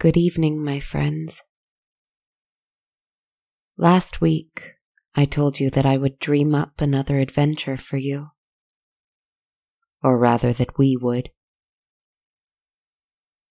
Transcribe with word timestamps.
Good 0.00 0.16
evening, 0.16 0.64
my 0.64 0.78
friends. 0.78 1.42
Last 3.76 4.20
week, 4.20 4.74
I 5.16 5.24
told 5.24 5.58
you 5.58 5.70
that 5.70 5.84
I 5.84 5.96
would 5.96 6.20
dream 6.20 6.54
up 6.54 6.80
another 6.80 7.18
adventure 7.18 7.76
for 7.76 7.96
you. 7.96 8.28
Or 10.00 10.16
rather, 10.16 10.52
that 10.52 10.78
we 10.78 10.96
would. 10.96 11.30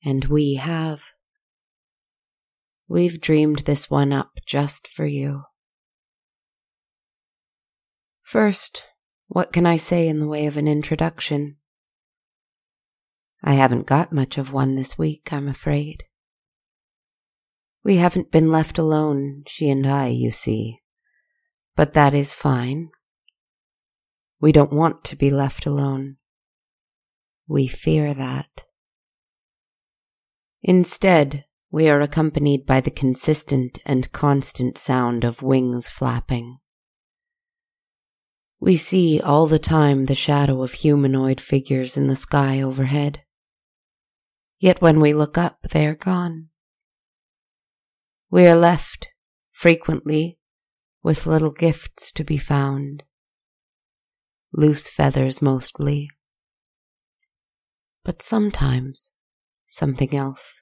And 0.06 0.24
we 0.26 0.54
have. 0.56 1.02
We've 2.88 3.20
dreamed 3.20 3.60
this 3.66 3.90
one 3.90 4.14
up 4.14 4.32
just 4.46 4.88
for 4.88 5.06
you. 5.06 5.42
First, 8.22 8.84
what 9.28 9.52
can 9.52 9.66
I 9.66 9.76
say 9.76 10.08
in 10.08 10.22
the 10.22 10.30
way 10.30 10.46
of 10.46 10.56
an 10.56 10.70
introduction? 10.70 11.58
I 13.44 13.56
haven't 13.56 13.86
got 13.86 14.14
much 14.14 14.38
of 14.38 14.54
one 14.54 14.76
this 14.76 14.98
week, 14.98 15.28
I'm 15.34 15.50
afraid. 15.50 16.06
We 17.84 17.98
haven't 17.98 18.32
been 18.32 18.52
left 18.52 18.78
alone, 18.78 19.44
she 19.48 19.70
and 19.70 19.88
I, 19.88 20.08
you 20.08 20.32
see. 20.32 20.80
But 21.76 21.94
that 21.94 22.14
is 22.14 22.34
fine. 22.34 22.90
We 24.40 24.52
don't 24.52 24.74
want 24.74 25.04
to 25.06 25.16
be 25.16 25.30
left 25.32 25.66
alone. 25.66 26.18
We 27.48 27.68
fear 27.68 28.14
that. 28.14 28.66
Instead, 30.62 31.46
we 31.72 31.90
are 31.90 32.02
accompanied 32.02 32.66
by 32.66 32.82
the 32.82 32.92
consistent 32.92 33.80
and 33.86 34.12
constant 34.12 34.78
sound 34.78 35.24
of 35.24 35.42
wings 35.42 35.90
flapping. 35.90 36.58
We 38.60 38.78
see 38.78 39.22
all 39.22 39.48
the 39.48 39.60
time 39.60 40.06
the 40.06 40.16
shadow 40.16 40.64
of 40.64 40.74
humanoid 40.74 41.40
figures 41.40 41.96
in 41.96 42.08
the 42.08 42.16
sky 42.16 42.62
overhead. 42.62 43.22
Yet 44.60 44.82
when 44.82 45.00
we 45.00 45.14
look 45.14 45.38
up, 45.38 45.60
they 45.72 45.86
are 45.86 45.96
gone. 45.96 46.50
We 48.30 48.46
are 48.46 48.56
left, 48.56 49.08
frequently, 49.52 50.38
with 51.02 51.26
little 51.26 51.52
gifts 51.52 52.12
to 52.12 52.26
be 52.26 52.38
found. 52.38 53.04
Loose 54.52 54.90
feathers 54.90 55.42
mostly. 55.42 56.10
But 58.04 58.22
sometimes 58.22 59.14
something 59.66 60.14
else. 60.14 60.62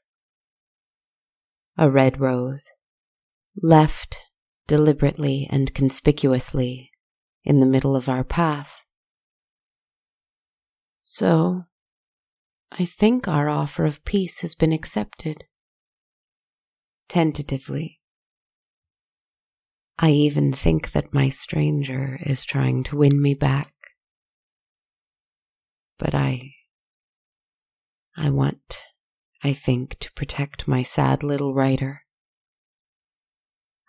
A 1.77 1.89
red 1.89 2.19
rose, 2.19 2.69
left 3.61 4.19
deliberately 4.67 5.47
and 5.51 5.73
conspicuously 5.73 6.91
in 7.43 7.59
the 7.59 7.65
middle 7.65 7.95
of 7.95 8.07
our 8.07 8.23
path. 8.23 8.81
So, 11.01 11.63
I 12.71 12.85
think 12.85 13.27
our 13.27 13.49
offer 13.49 13.85
of 13.85 14.05
peace 14.05 14.41
has 14.41 14.53
been 14.53 14.71
accepted. 14.71 15.45
Tentatively. 17.07 17.99
I 19.97 20.11
even 20.11 20.51
think 20.51 20.91
that 20.91 21.13
my 21.13 21.29
stranger 21.29 22.19
is 22.25 22.43
trying 22.43 22.83
to 22.85 22.97
win 22.97 23.21
me 23.21 23.33
back. 23.33 23.73
But 25.97 26.13
I. 26.13 26.51
I 28.17 28.29
want, 28.29 28.81
I 29.43 29.53
think, 29.53 29.99
to 29.99 30.11
protect 30.13 30.67
my 30.67 30.83
sad 30.83 31.23
little 31.23 31.53
writer. 31.53 32.01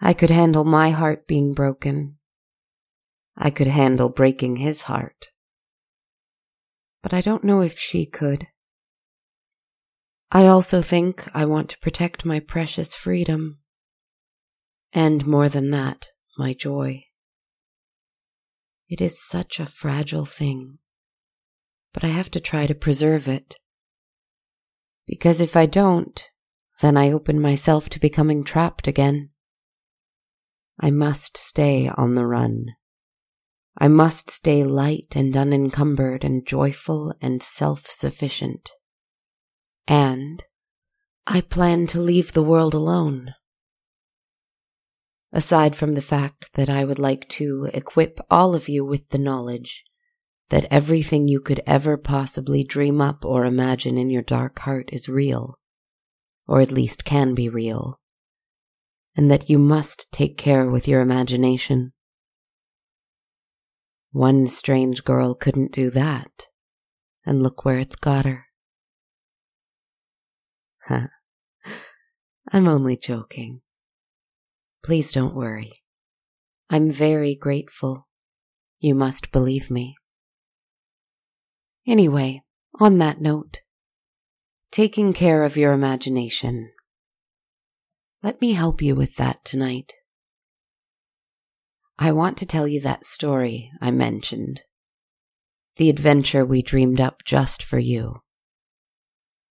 I 0.00 0.12
could 0.12 0.30
handle 0.30 0.64
my 0.64 0.90
heart 0.90 1.26
being 1.26 1.54
broken 1.54 2.18
I 3.36 3.50
could 3.50 3.66
handle 3.66 4.08
breaking 4.08 4.56
his 4.56 4.82
heart. 4.82 5.28
But 7.02 7.12
I 7.12 7.20
don't 7.20 7.44
know 7.44 7.60
if 7.60 7.78
she 7.78 8.06
could. 8.06 8.48
I 10.30 10.46
also 10.46 10.82
think 10.82 11.28
I 11.34 11.44
want 11.44 11.70
to 11.70 11.78
protect 11.78 12.24
my 12.24 12.40
precious 12.40 12.94
freedom. 12.94 13.58
And 14.92 15.26
more 15.26 15.48
than 15.48 15.70
that, 15.70 16.08
my 16.36 16.52
joy. 16.52 17.04
It 18.88 19.00
is 19.00 19.24
such 19.24 19.60
a 19.60 19.66
fragile 19.66 20.26
thing, 20.26 20.78
but 21.92 22.04
I 22.04 22.08
have 22.08 22.30
to 22.32 22.40
try 22.40 22.66
to 22.66 22.74
preserve 22.74 23.28
it. 23.28 23.56
Because 25.06 25.40
if 25.40 25.56
I 25.56 25.66
don't, 25.66 26.22
then 26.80 26.96
I 26.96 27.10
open 27.10 27.40
myself 27.40 27.88
to 27.90 28.00
becoming 28.00 28.44
trapped 28.44 28.86
again. 28.86 29.30
I 30.80 30.90
must 30.90 31.36
stay 31.36 31.88
on 31.88 32.14
the 32.14 32.26
run. 32.26 32.66
I 33.78 33.88
must 33.88 34.30
stay 34.30 34.64
light 34.64 35.14
and 35.14 35.36
unencumbered 35.36 36.24
and 36.24 36.46
joyful 36.46 37.14
and 37.20 37.42
self 37.42 37.90
sufficient. 37.90 38.70
And 39.86 40.42
I 41.26 41.40
plan 41.40 41.86
to 41.88 42.00
leave 42.00 42.32
the 42.32 42.42
world 42.42 42.74
alone. 42.74 43.34
Aside 45.32 45.76
from 45.76 45.92
the 45.92 46.02
fact 46.02 46.50
that 46.54 46.70
I 46.70 46.84
would 46.84 46.98
like 46.98 47.28
to 47.30 47.68
equip 47.74 48.20
all 48.30 48.54
of 48.54 48.68
you 48.68 48.84
with 48.84 49.08
the 49.10 49.18
knowledge 49.18 49.84
that 50.48 50.66
everything 50.70 51.26
you 51.28 51.40
could 51.40 51.60
ever 51.66 51.96
possibly 51.96 52.62
dream 52.62 53.00
up 53.00 53.24
or 53.24 53.44
imagine 53.44 53.98
in 53.98 54.10
your 54.10 54.22
dark 54.22 54.60
heart 54.60 54.88
is 54.92 55.08
real, 55.08 55.58
or 56.46 56.60
at 56.60 56.70
least 56.70 57.04
can 57.04 57.34
be 57.34 57.48
real, 57.48 57.98
and 59.16 59.30
that 59.30 59.50
you 59.50 59.58
must 59.58 60.10
take 60.12 60.38
care 60.38 60.70
with 60.70 60.86
your 60.86 61.00
imagination 61.00 61.92
one 64.16 64.46
strange 64.46 65.04
girl 65.04 65.34
couldn't 65.34 65.72
do 65.72 65.90
that, 65.90 66.46
and 67.26 67.42
look 67.42 67.66
where 67.66 67.78
it's 67.78 67.96
got 67.96 68.24
her. 68.24 68.45
I'm 72.52 72.68
only 72.68 72.96
joking. 72.96 73.60
Please 74.84 75.12
don't 75.12 75.34
worry. 75.34 75.72
I'm 76.70 76.90
very 76.90 77.34
grateful. 77.34 78.06
You 78.78 78.94
must 78.94 79.32
believe 79.32 79.70
me. 79.70 79.96
Anyway, 81.86 82.42
on 82.80 82.98
that 82.98 83.20
note, 83.20 83.60
taking 84.70 85.12
care 85.12 85.44
of 85.44 85.56
your 85.56 85.72
imagination. 85.72 86.70
Let 88.22 88.40
me 88.40 88.54
help 88.54 88.82
you 88.82 88.94
with 88.94 89.16
that 89.16 89.44
tonight. 89.44 89.92
I 91.98 92.12
want 92.12 92.36
to 92.38 92.46
tell 92.46 92.68
you 92.68 92.80
that 92.82 93.06
story 93.06 93.70
I 93.80 93.90
mentioned. 93.90 94.62
The 95.76 95.88
adventure 95.88 96.44
we 96.44 96.60
dreamed 96.60 97.00
up 97.00 97.22
just 97.24 97.62
for 97.62 97.78
you. 97.78 98.22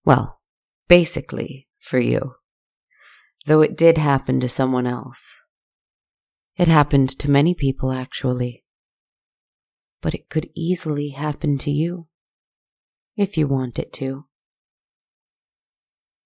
Well, 0.04 0.40
basically 0.88 1.68
for 1.78 1.98
you. 1.98 2.34
Though 3.46 3.60
it 3.60 3.76
did 3.76 3.98
happen 3.98 4.40
to 4.40 4.48
someone 4.48 4.86
else. 4.86 5.36
It 6.56 6.68
happened 6.68 7.10
to 7.18 7.30
many 7.30 7.54
people, 7.54 7.92
actually. 7.92 8.64
But 10.00 10.14
it 10.14 10.28
could 10.28 10.48
easily 10.54 11.10
happen 11.10 11.58
to 11.58 11.70
you. 11.70 12.08
If 13.16 13.36
you 13.36 13.46
want 13.46 13.78
it 13.78 13.92
to. 13.94 14.26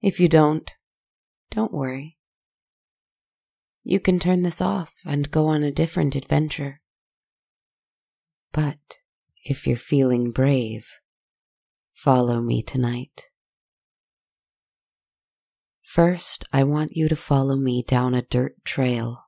If 0.00 0.18
you 0.18 0.28
don't, 0.28 0.70
don't 1.50 1.72
worry. 1.72 2.18
You 3.82 4.00
can 4.00 4.18
turn 4.18 4.42
this 4.42 4.60
off 4.60 4.92
and 5.04 5.30
go 5.30 5.46
on 5.46 5.62
a 5.62 5.72
different 5.72 6.14
adventure. 6.14 6.80
But 8.52 8.78
if 9.44 9.66
you're 9.66 9.76
feeling 9.76 10.32
brave, 10.32 10.86
follow 11.92 12.40
me 12.40 12.62
tonight. 12.62 13.29
First, 15.90 16.44
I 16.52 16.62
want 16.62 16.96
you 16.96 17.08
to 17.08 17.16
follow 17.16 17.56
me 17.56 17.82
down 17.82 18.14
a 18.14 18.22
dirt 18.22 18.64
trail. 18.64 19.24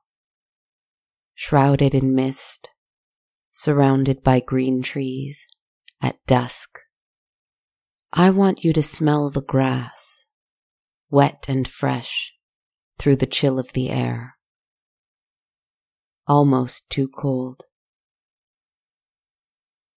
Shrouded 1.35 1.93
in 1.93 2.15
mist, 2.15 2.69
surrounded 3.51 4.23
by 4.23 4.39
green 4.39 4.81
trees, 4.81 5.45
at 6.01 6.25
dusk. 6.25 6.79
I 8.13 8.29
want 8.29 8.63
you 8.63 8.71
to 8.73 8.83
smell 8.83 9.29
the 9.29 9.41
grass, 9.41 10.25
wet 11.09 11.45
and 11.49 11.67
fresh, 11.67 12.33
through 12.97 13.17
the 13.17 13.25
chill 13.25 13.59
of 13.59 13.73
the 13.73 13.89
air 13.89 14.35
almost 16.27 16.89
too 16.89 17.07
cold. 17.07 17.63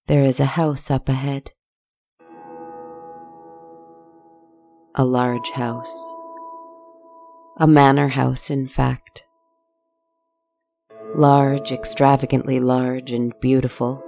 There 0.07 0.25
is 0.25 0.41
a 0.41 0.45
house 0.45 0.91
up 0.91 1.09
ahead. 1.09 1.51
A 4.95 5.05
large 5.05 5.51
house. 5.51 6.13
A 7.59 7.67
manor 7.67 8.09
house, 8.09 8.51
in 8.51 8.69
fact. 8.69 9.25
Large, 11.15 11.73
extravagantly 11.73 12.61
large 12.61 13.13
and 13.13 13.33
beautiful, 13.41 14.05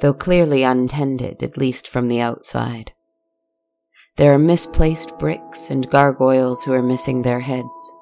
though 0.00 0.14
clearly 0.14 0.62
untended, 0.62 1.42
at 1.42 1.58
least 1.58 1.86
from 1.86 2.06
the 2.06 2.20
outside. 2.20 2.92
There 4.16 4.32
are 4.32 4.38
misplaced 4.38 5.18
bricks 5.18 5.68
and 5.68 5.90
gargoyles 5.90 6.64
who 6.64 6.72
are 6.72 6.82
missing 6.82 7.20
their 7.20 7.40
heads. 7.40 7.92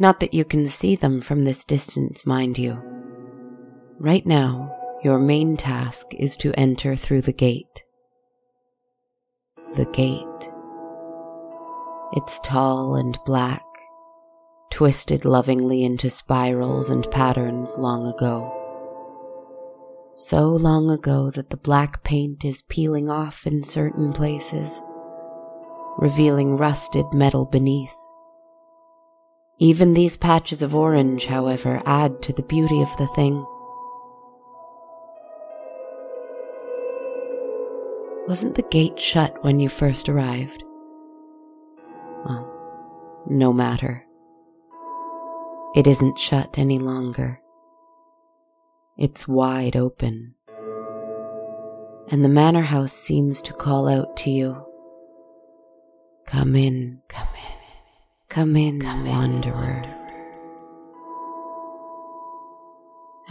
Not 0.00 0.18
that 0.18 0.34
you 0.34 0.44
can 0.44 0.66
see 0.66 0.96
them 0.96 1.20
from 1.20 1.42
this 1.42 1.64
distance, 1.64 2.26
mind 2.26 2.58
you. 2.58 2.82
Right 4.00 4.26
now, 4.26 4.76
your 5.04 5.20
main 5.20 5.56
task 5.56 6.08
is 6.18 6.36
to 6.38 6.52
enter 6.58 6.96
through 6.96 7.22
the 7.22 7.32
gate. 7.32 7.84
The 9.76 9.84
gate. 9.86 10.50
It's 12.12 12.40
tall 12.40 12.96
and 12.96 13.16
black, 13.24 13.62
twisted 14.70 15.24
lovingly 15.24 15.84
into 15.84 16.10
spirals 16.10 16.90
and 16.90 17.08
patterns 17.12 17.78
long 17.78 18.08
ago. 18.08 18.56
So 20.16 20.48
long 20.48 20.90
ago 20.90 21.30
that 21.30 21.50
the 21.50 21.56
black 21.56 22.02
paint 22.02 22.44
is 22.44 22.62
peeling 22.62 23.08
off 23.08 23.46
in 23.46 23.62
certain 23.62 24.12
places, 24.12 24.80
revealing 25.98 26.56
rusted 26.56 27.06
metal 27.12 27.44
beneath. 27.44 27.94
Even 29.60 29.94
these 29.94 30.16
patches 30.16 30.64
of 30.64 30.74
orange, 30.74 31.26
however, 31.26 31.80
add 31.86 32.22
to 32.22 32.32
the 32.32 32.42
beauty 32.42 32.82
of 32.82 32.96
the 32.96 33.06
thing. 33.08 33.46
Wasn't 38.26 38.56
the 38.56 38.66
gate 38.68 38.98
shut 38.98 39.44
when 39.44 39.60
you 39.60 39.68
first 39.68 40.08
arrived? 40.08 40.59
No 43.28 43.52
matter. 43.52 44.04
It 45.74 45.86
isn't 45.86 46.18
shut 46.18 46.58
any 46.58 46.78
longer. 46.78 47.40
It's 48.96 49.28
wide 49.28 49.76
open. 49.76 50.34
And 52.10 52.24
the 52.24 52.28
manor 52.28 52.62
house 52.62 52.92
seems 52.92 53.40
to 53.42 53.52
call 53.52 53.88
out 53.88 54.16
to 54.18 54.30
you. 54.30 54.66
Come 56.26 56.56
in, 56.56 57.00
come 57.08 57.28
in, 57.34 57.58
come 58.28 58.56
in, 58.56 58.80
come 58.80 59.06
wanderer. 59.06 59.82
In. 59.84 60.00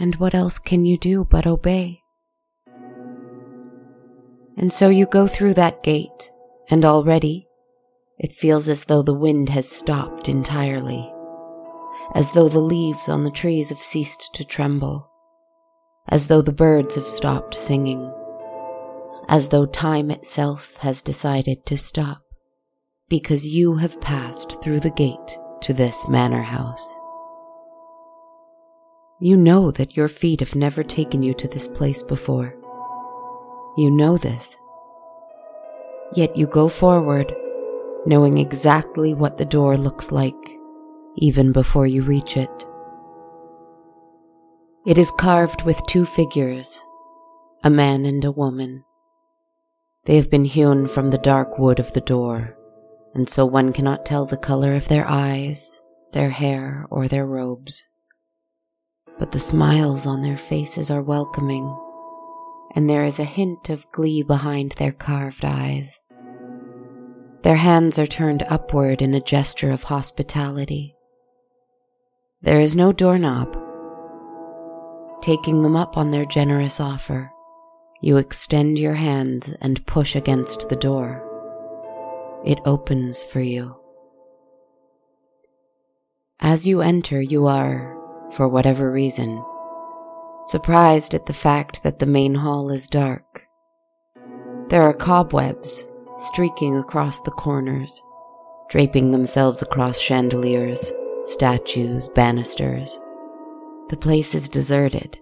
And 0.00 0.16
what 0.16 0.34
else 0.34 0.58
can 0.58 0.86
you 0.86 0.96
do 0.96 1.24
but 1.24 1.46
obey? 1.46 2.00
And 4.56 4.72
so 4.72 4.88
you 4.88 5.04
go 5.06 5.26
through 5.26 5.54
that 5.54 5.82
gate, 5.82 6.32
and 6.70 6.84
already 6.86 7.46
it 8.20 8.34
feels 8.34 8.68
as 8.68 8.84
though 8.84 9.00
the 9.00 9.14
wind 9.14 9.48
has 9.48 9.66
stopped 9.66 10.28
entirely, 10.28 11.10
as 12.14 12.30
though 12.32 12.50
the 12.50 12.60
leaves 12.60 13.08
on 13.08 13.24
the 13.24 13.30
trees 13.30 13.70
have 13.70 13.82
ceased 13.82 14.28
to 14.34 14.44
tremble, 14.44 15.10
as 16.10 16.26
though 16.26 16.42
the 16.42 16.52
birds 16.52 16.96
have 16.96 17.08
stopped 17.08 17.54
singing, 17.54 18.12
as 19.28 19.48
though 19.48 19.64
time 19.64 20.10
itself 20.10 20.76
has 20.80 21.00
decided 21.00 21.64
to 21.64 21.78
stop, 21.78 22.20
because 23.08 23.46
you 23.46 23.76
have 23.76 23.98
passed 24.02 24.62
through 24.62 24.80
the 24.80 24.90
gate 24.90 25.38
to 25.62 25.72
this 25.72 26.06
manor 26.06 26.42
house. 26.42 26.98
You 29.18 29.38
know 29.38 29.70
that 29.70 29.96
your 29.96 30.08
feet 30.08 30.40
have 30.40 30.54
never 30.54 30.82
taken 30.82 31.22
you 31.22 31.32
to 31.34 31.48
this 31.48 31.66
place 31.66 32.02
before. 32.02 32.54
You 33.78 33.90
know 33.90 34.18
this. 34.18 34.56
Yet 36.14 36.36
you 36.36 36.46
go 36.46 36.68
forward 36.68 37.34
knowing 38.06 38.38
exactly 38.38 39.14
what 39.14 39.38
the 39.38 39.44
door 39.44 39.76
looks 39.76 40.10
like 40.10 40.56
even 41.16 41.52
before 41.52 41.86
you 41.86 42.02
reach 42.02 42.36
it. 42.36 42.66
It 44.86 44.96
is 44.96 45.10
carved 45.10 45.62
with 45.62 45.86
two 45.86 46.06
figures, 46.06 46.80
a 47.62 47.70
man 47.70 48.04
and 48.04 48.24
a 48.24 48.32
woman. 48.32 48.84
They 50.06 50.16
have 50.16 50.30
been 50.30 50.46
hewn 50.46 50.88
from 50.88 51.10
the 51.10 51.18
dark 51.18 51.58
wood 51.58 51.78
of 51.78 51.92
the 51.92 52.00
door, 52.00 52.56
and 53.14 53.28
so 53.28 53.44
one 53.44 53.72
cannot 53.72 54.06
tell 54.06 54.24
the 54.24 54.38
color 54.38 54.74
of 54.74 54.88
their 54.88 55.06
eyes, 55.06 55.80
their 56.12 56.30
hair, 56.30 56.86
or 56.90 57.08
their 57.08 57.26
robes. 57.26 57.84
But 59.18 59.32
the 59.32 59.38
smiles 59.38 60.06
on 60.06 60.22
their 60.22 60.38
faces 60.38 60.90
are 60.90 61.02
welcoming, 61.02 61.76
and 62.74 62.88
there 62.88 63.04
is 63.04 63.18
a 63.18 63.24
hint 63.24 63.68
of 63.68 63.90
glee 63.92 64.22
behind 64.22 64.72
their 64.72 64.92
carved 64.92 65.44
eyes. 65.44 66.00
Their 67.42 67.56
hands 67.56 67.98
are 67.98 68.06
turned 68.06 68.42
upward 68.50 69.00
in 69.00 69.14
a 69.14 69.20
gesture 69.20 69.70
of 69.70 69.84
hospitality. 69.84 70.94
There 72.42 72.60
is 72.60 72.76
no 72.76 72.92
doorknob. 72.92 73.56
Taking 75.22 75.62
them 75.62 75.74
up 75.74 75.96
on 75.96 76.10
their 76.10 76.24
generous 76.24 76.80
offer, 76.80 77.30
you 78.02 78.18
extend 78.18 78.78
your 78.78 78.94
hands 78.94 79.54
and 79.60 79.86
push 79.86 80.14
against 80.14 80.68
the 80.68 80.76
door. 80.76 81.26
It 82.44 82.58
opens 82.66 83.22
for 83.22 83.40
you. 83.40 83.76
As 86.40 86.66
you 86.66 86.80
enter, 86.80 87.20
you 87.20 87.46
are, 87.46 87.96
for 88.32 88.48
whatever 88.48 88.90
reason, 88.90 89.42
surprised 90.46 91.14
at 91.14 91.26
the 91.26 91.34
fact 91.34 91.82
that 91.82 91.98
the 91.98 92.06
main 92.06 92.34
hall 92.34 92.70
is 92.70 92.86
dark. 92.86 93.46
There 94.68 94.82
are 94.82 94.94
cobwebs 94.94 95.84
streaking 96.26 96.76
across 96.76 97.20
the 97.20 97.30
corners, 97.30 98.02
draping 98.68 99.10
themselves 99.10 99.62
across 99.62 99.98
chandeliers, 99.98 100.92
statues, 101.22 102.08
banisters. 102.08 103.00
The 103.88 103.96
place 103.96 104.34
is 104.34 104.48
deserted 104.48 105.18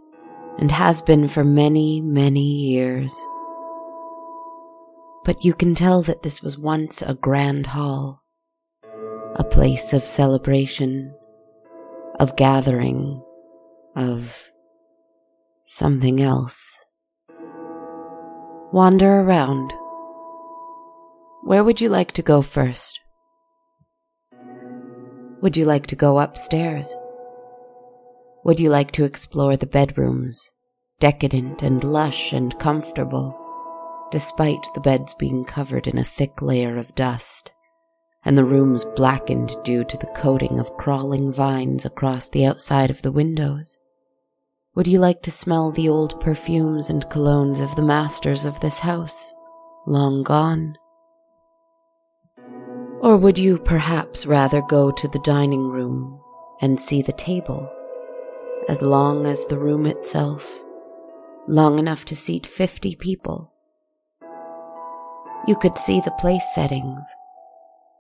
and 0.59 0.71
has 0.71 1.01
been 1.01 1.29
for 1.29 1.45
many, 1.45 2.01
many 2.01 2.45
years. 2.45 3.13
But 5.25 5.45
you 5.45 5.55
can 5.55 5.75
tell 5.75 6.03
that 6.03 6.23
this 6.23 6.43
was 6.43 6.59
once 6.59 7.03
a 7.03 7.15
grand 7.15 7.69
hall, 7.69 8.25
a 9.37 9.45
place 9.45 9.93
of 9.93 10.05
celebration, 10.05 11.15
of 12.19 12.37
gathering, 12.37 13.23
of 13.95 14.51
something 15.67 16.21
else. 16.21 16.79
Wander 18.73 19.21
around 19.21 19.73
where 21.49 21.65
would 21.65 21.81
you 21.81 21.89
like 21.89 22.13
to 22.13 22.21
go 22.21 22.43
first? 22.43 23.01
Would 25.41 25.57
you 25.57 25.65
like 25.65 25.87
to 25.87 25.97
go 25.97 26.19
upstairs? 26.19 26.95
Would 28.45 28.61
you 28.61 28.69
like 28.69 28.93
to 28.93 29.07
explore 29.07 29.57
the 29.57 29.65
bedrooms, 29.65 30.51
decadent 31.01 31.63
and 31.63 31.83
lush 31.83 32.35
and 32.35 32.59
comfortable, 32.59 33.35
despite 34.11 34.67
the 34.75 34.83
beds 34.83 35.15
being 35.15 35.47
covered 35.47 35.87
in 35.87 35.97
a 35.97 36.05
thick 36.05 36.43
layer 36.43 36.77
of 36.77 36.95
dust, 36.95 37.51
and 38.27 38.37
the 38.37 38.45
rooms 38.45 38.85
blackened 38.85 39.57
due 39.65 39.85
to 39.85 39.97
the 39.97 40.13
coating 40.15 40.59
of 40.59 40.77
crawling 40.77 41.33
vines 41.33 41.87
across 41.87 42.29
the 42.29 42.45
outside 42.45 42.91
of 42.91 43.01
the 43.01 43.13
windows? 43.13 43.79
Would 44.75 44.87
you 44.87 44.99
like 44.99 45.23
to 45.23 45.31
smell 45.31 45.73
the 45.73 45.89
old 45.89 46.21
perfumes 46.21 46.91
and 46.91 47.09
colognes 47.09 47.63
of 47.63 47.75
the 47.75 47.81
masters 47.81 48.45
of 48.45 48.61
this 48.61 48.81
house, 48.81 49.33
long 49.87 50.23
gone? 50.23 50.77
Or 53.01 53.17
would 53.17 53.39
you 53.39 53.59
perhaps 53.59 54.27
rather 54.27 54.61
go 54.61 54.91
to 54.91 55.07
the 55.07 55.21
dining 55.21 55.69
room 55.69 56.21
and 56.61 56.81
see 56.81 57.01
the 57.01 57.13
table, 57.13 57.71
as 58.69 58.83
long 58.83 59.25
as 59.25 59.47
the 59.47 59.59
room 59.59 59.87
itself, 59.87 60.59
long 61.47 61.79
enough 61.79 62.05
to 62.07 62.17
seat 62.17 62.45
fifty 62.45 62.97
people? 62.97 63.53
You 65.47 65.55
could 65.55 65.79
see 65.79 66.01
the 66.01 66.11
place 66.19 66.45
settings, 66.55 67.07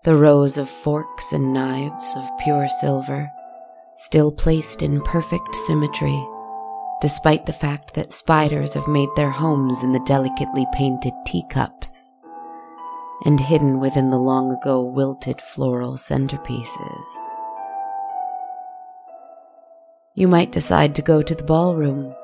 the 0.02 0.16
rows 0.16 0.58
of 0.58 0.68
forks 0.68 1.32
and 1.32 1.52
knives 1.52 2.14
of 2.16 2.38
pure 2.40 2.66
silver, 2.80 3.30
still 3.94 4.32
placed 4.32 4.82
in 4.82 5.00
perfect 5.02 5.54
symmetry, 5.54 6.26
despite 7.00 7.46
the 7.46 7.52
fact 7.52 7.94
that 7.94 8.12
spiders 8.12 8.74
have 8.74 8.88
made 8.88 9.10
their 9.14 9.30
homes 9.30 9.84
in 9.84 9.92
the 9.92 10.02
delicately 10.06 10.66
painted 10.74 11.12
teacups 11.24 12.07
and 13.24 13.40
hidden 13.40 13.80
within 13.80 14.10
the 14.10 14.18
long 14.18 14.52
ago 14.52 14.82
wilted 14.82 15.40
floral 15.40 15.94
centerpieces. 15.94 17.04
You 20.14 20.28
might 20.28 20.52
decide 20.52 20.94
to 20.96 21.02
go 21.02 21.22
to 21.22 21.34
the 21.34 21.42
ballroom, 21.42 22.14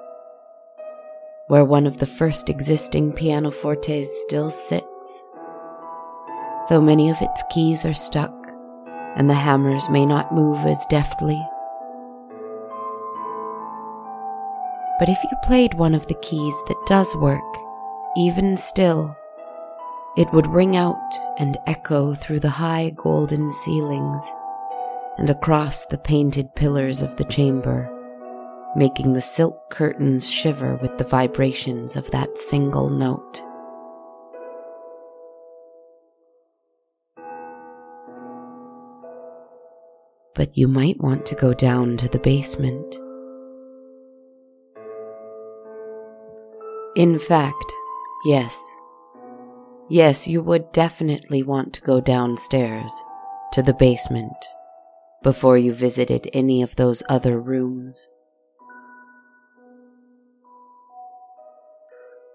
where 1.48 1.64
one 1.64 1.86
of 1.86 1.98
the 1.98 2.06
first 2.06 2.48
existing 2.48 3.12
pianofortes 3.12 4.06
still 4.24 4.50
sits, 4.50 5.22
though 6.68 6.80
many 6.80 7.10
of 7.10 7.20
its 7.20 7.42
keys 7.50 7.84
are 7.84 7.94
stuck 7.94 8.32
and 9.16 9.30
the 9.30 9.34
hammers 9.34 9.88
may 9.88 10.04
not 10.04 10.34
move 10.34 10.66
as 10.66 10.84
deftly. 10.86 11.40
But 14.98 15.08
if 15.08 15.22
you 15.24 15.30
played 15.42 15.74
one 15.74 15.94
of 15.94 16.06
the 16.06 16.14
keys 16.14 16.54
that 16.68 16.86
does 16.86 17.14
work, 17.16 17.42
even 18.16 18.56
still, 18.56 19.16
it 20.16 20.33
would 20.33 20.47
ring 20.47 20.76
out 20.76 21.12
and 21.38 21.56
echo 21.66 22.14
through 22.14 22.38
the 22.40 22.50
high 22.50 22.90
golden 22.90 23.50
ceilings 23.50 24.25
and 25.18 25.28
across 25.28 25.87
the 25.87 25.99
painted 25.99 26.54
pillars 26.54 27.02
of 27.02 27.16
the 27.16 27.25
chamber, 27.25 27.90
making 28.76 29.12
the 29.12 29.21
silk 29.21 29.71
curtains 29.71 30.28
shiver 30.28 30.76
with 30.76 30.97
the 30.99 31.04
vibrations 31.04 31.97
of 31.97 32.11
that 32.12 32.38
single 32.38 32.90
note. 32.90 33.42
But 40.37 40.56
you 40.56 40.66
might 40.66 41.00
want 41.00 41.26
to 41.26 41.37
go 41.37 41.54
down 41.54 41.97
to 41.99 42.09
the 42.09 42.18
basement. 42.18 42.97
In 46.97 47.18
fact, 47.18 47.73
yes. 48.26 48.61
Yes, 49.91 50.26
you 50.26 50.43
would 50.43 50.73
definitely 50.73 51.43
want 51.43 51.75
to 51.75 51.83
go 51.83 52.00
downstairs 52.00 52.91
to 53.53 53.62
the 53.62 53.75
basement 53.75 54.33
before 55.23 55.59
you 55.59 55.75
visited 55.75 56.29
any 56.33 56.62
of 56.62 56.76
those 56.76 57.03
other 57.09 57.38
rooms. 57.38 58.09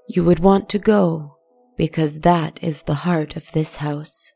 You 0.08 0.24
would 0.24 0.39
want 0.39 0.70
to 0.70 0.79
go 0.79 1.38
because 1.75 2.20
that 2.20 2.60
is 2.62 2.84
the 2.84 3.06
heart 3.06 3.36
of 3.36 3.51
this 3.51 3.77
house. 3.77 4.34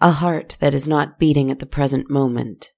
A 0.00 0.12
heart 0.12 0.56
that 0.60 0.74
is 0.74 0.88
not 0.88 1.18
beating 1.18 1.50
at 1.50 1.58
the 1.58 1.66
present 1.66 2.10
moment. 2.10 2.72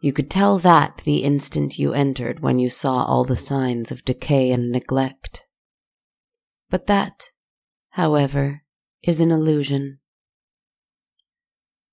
You 0.00 0.12
could 0.12 0.30
tell 0.30 0.58
that 0.60 1.02
the 1.04 1.18
instant 1.18 1.78
you 1.78 1.94
entered 1.94 2.40
when 2.40 2.58
you 2.58 2.70
saw 2.70 3.04
all 3.04 3.24
the 3.24 3.36
signs 3.36 3.90
of 3.90 4.04
decay 4.04 4.50
and 4.50 4.70
neglect. 4.70 5.42
But 6.70 6.86
that, 6.86 7.31
however, 7.92 8.62
is 9.02 9.20
an 9.20 9.30
illusion. 9.30 9.98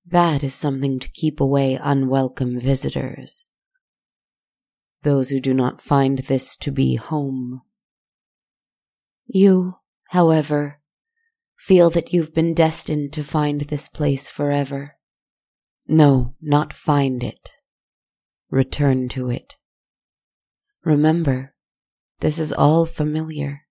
That 0.05 0.43
is 0.43 0.53
something 0.53 0.99
to 0.99 1.09
keep 1.09 1.39
away 1.39 1.79
unwelcome 1.81 2.59
visitors. 2.59 3.45
Those 5.03 5.29
who 5.29 5.39
do 5.39 5.53
not 5.53 5.81
find 5.81 6.19
this 6.19 6.57
to 6.57 6.71
be 6.71 6.95
home. 6.95 7.61
You, 9.27 9.75
however, 10.09 10.81
feel 11.57 11.89
that 11.91 12.11
you've 12.11 12.33
been 12.33 12.53
destined 12.53 13.13
to 13.13 13.23
find 13.23 13.61
this 13.61 13.87
place 13.87 14.27
forever. 14.27 14.95
No, 15.87 16.35
not 16.41 16.73
find 16.73 17.23
it. 17.23 17.51
Return 18.49 19.09
to 19.09 19.29
it. 19.29 19.55
Remember, 20.83 21.53
this 22.19 22.39
is 22.39 22.53
all 22.53 22.85
familiar, 22.85 23.61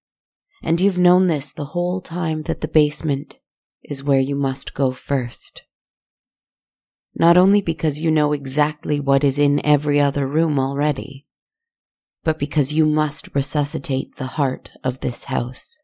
and 0.62 0.80
you've 0.80 0.98
known 0.98 1.26
this 1.26 1.52
the 1.52 1.66
whole 1.66 2.00
time 2.00 2.42
that 2.42 2.60
the 2.60 2.68
basement 2.68 3.38
is 3.82 4.02
where 4.02 4.20
you 4.20 4.34
must 4.34 4.74
go 4.74 4.92
first 4.92 5.62
not 7.18 7.36
only 7.36 7.60
because 7.60 8.00
you 8.00 8.10
know 8.12 8.32
exactly 8.32 9.00
what 9.00 9.24
is 9.24 9.38
in 9.40 9.64
every 9.66 10.00
other 10.00 10.26
room 10.26 10.58
already, 10.58 11.26
but 12.22 12.38
because 12.38 12.72
you 12.72 12.86
must 12.86 13.34
resuscitate 13.34 14.16
the 14.16 14.26
heart 14.38 14.70
of 14.84 15.00
this 15.00 15.24
house. 15.24 15.76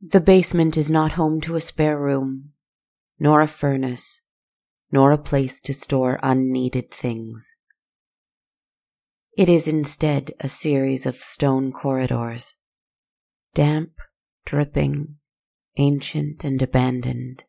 The 0.00 0.20
basement 0.20 0.76
is 0.76 0.88
not 0.88 1.12
home 1.12 1.40
to 1.42 1.56
a 1.56 1.60
spare 1.60 1.98
room, 1.98 2.50
nor 3.18 3.40
a 3.40 3.48
furnace, 3.48 4.20
nor 4.92 5.10
a 5.10 5.18
place 5.18 5.60
to 5.62 5.74
store 5.74 6.20
unneeded 6.22 6.92
things. 6.92 7.52
It 9.36 9.48
is 9.48 9.66
instead 9.66 10.32
a 10.38 10.48
series 10.48 11.06
of 11.06 11.16
stone 11.16 11.72
corridors, 11.72 12.54
damp, 13.58 13.90
dripping, 14.46 15.16
ancient, 15.78 16.44
and 16.44 16.62
abandoned 16.62 17.42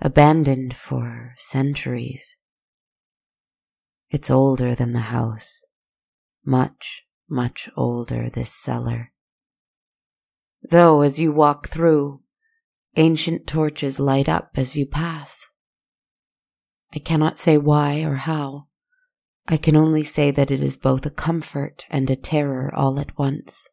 abandoned 0.00 0.74
for 0.74 1.34
centuries. 1.36 2.38
It's 4.08 4.30
older 4.30 4.74
than 4.74 4.94
the 4.94 5.10
house, 5.12 5.66
much, 6.46 7.04
much 7.28 7.68
older, 7.76 8.30
this 8.30 8.50
cellar. 8.50 9.12
Though 10.62 11.02
as 11.02 11.18
you 11.18 11.30
walk 11.30 11.68
through, 11.68 12.22
ancient 12.96 13.46
torches 13.46 14.00
light 14.00 14.30
up 14.30 14.52
as 14.54 14.78
you 14.78 14.86
pass. 14.86 15.44
I 16.94 17.00
cannot 17.00 17.36
say 17.36 17.58
why 17.58 18.00
or 18.00 18.14
how. 18.14 18.68
I 19.46 19.58
can 19.58 19.76
only 19.76 20.04
say 20.04 20.30
that 20.30 20.50
it 20.50 20.62
is 20.62 20.78
both 20.78 21.04
a 21.04 21.10
comfort 21.10 21.84
and 21.90 22.08
a 22.08 22.16
terror 22.16 22.74
all 22.74 22.98
at 22.98 23.18
once. 23.18 23.68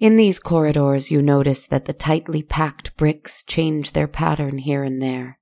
In 0.00 0.16
these 0.16 0.38
corridors, 0.38 1.10
you 1.10 1.20
notice 1.20 1.66
that 1.66 1.84
the 1.84 1.92
tightly 1.92 2.42
packed 2.42 2.96
bricks 2.96 3.44
change 3.44 3.92
their 3.92 4.08
pattern 4.08 4.56
here 4.56 4.82
and 4.82 5.00
there 5.00 5.38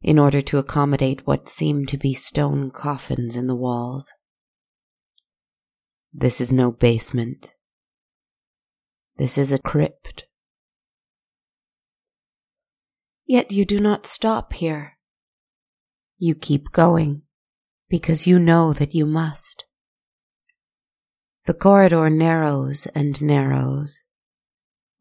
in 0.00 0.18
order 0.18 0.40
to 0.40 0.56
accommodate 0.56 1.26
what 1.26 1.50
seem 1.50 1.84
to 1.86 1.98
be 1.98 2.14
stone 2.14 2.70
coffins 2.70 3.36
in 3.36 3.46
the 3.46 3.54
walls. 3.54 4.10
This 6.14 6.40
is 6.40 6.50
no 6.50 6.72
basement. 6.72 7.54
This 9.18 9.36
is 9.36 9.52
a 9.52 9.58
crypt. 9.58 10.24
Yet 13.26 13.52
you 13.52 13.66
do 13.66 13.80
not 13.80 14.06
stop 14.06 14.54
here. 14.54 14.96
You 16.16 16.34
keep 16.34 16.72
going 16.72 17.22
because 17.90 18.26
you 18.26 18.38
know 18.38 18.72
that 18.72 18.94
you 18.94 19.04
must. 19.04 19.63
The 21.46 21.54
corridor 21.54 22.08
narrows 22.08 22.86
and 22.94 23.20
narrows, 23.20 24.04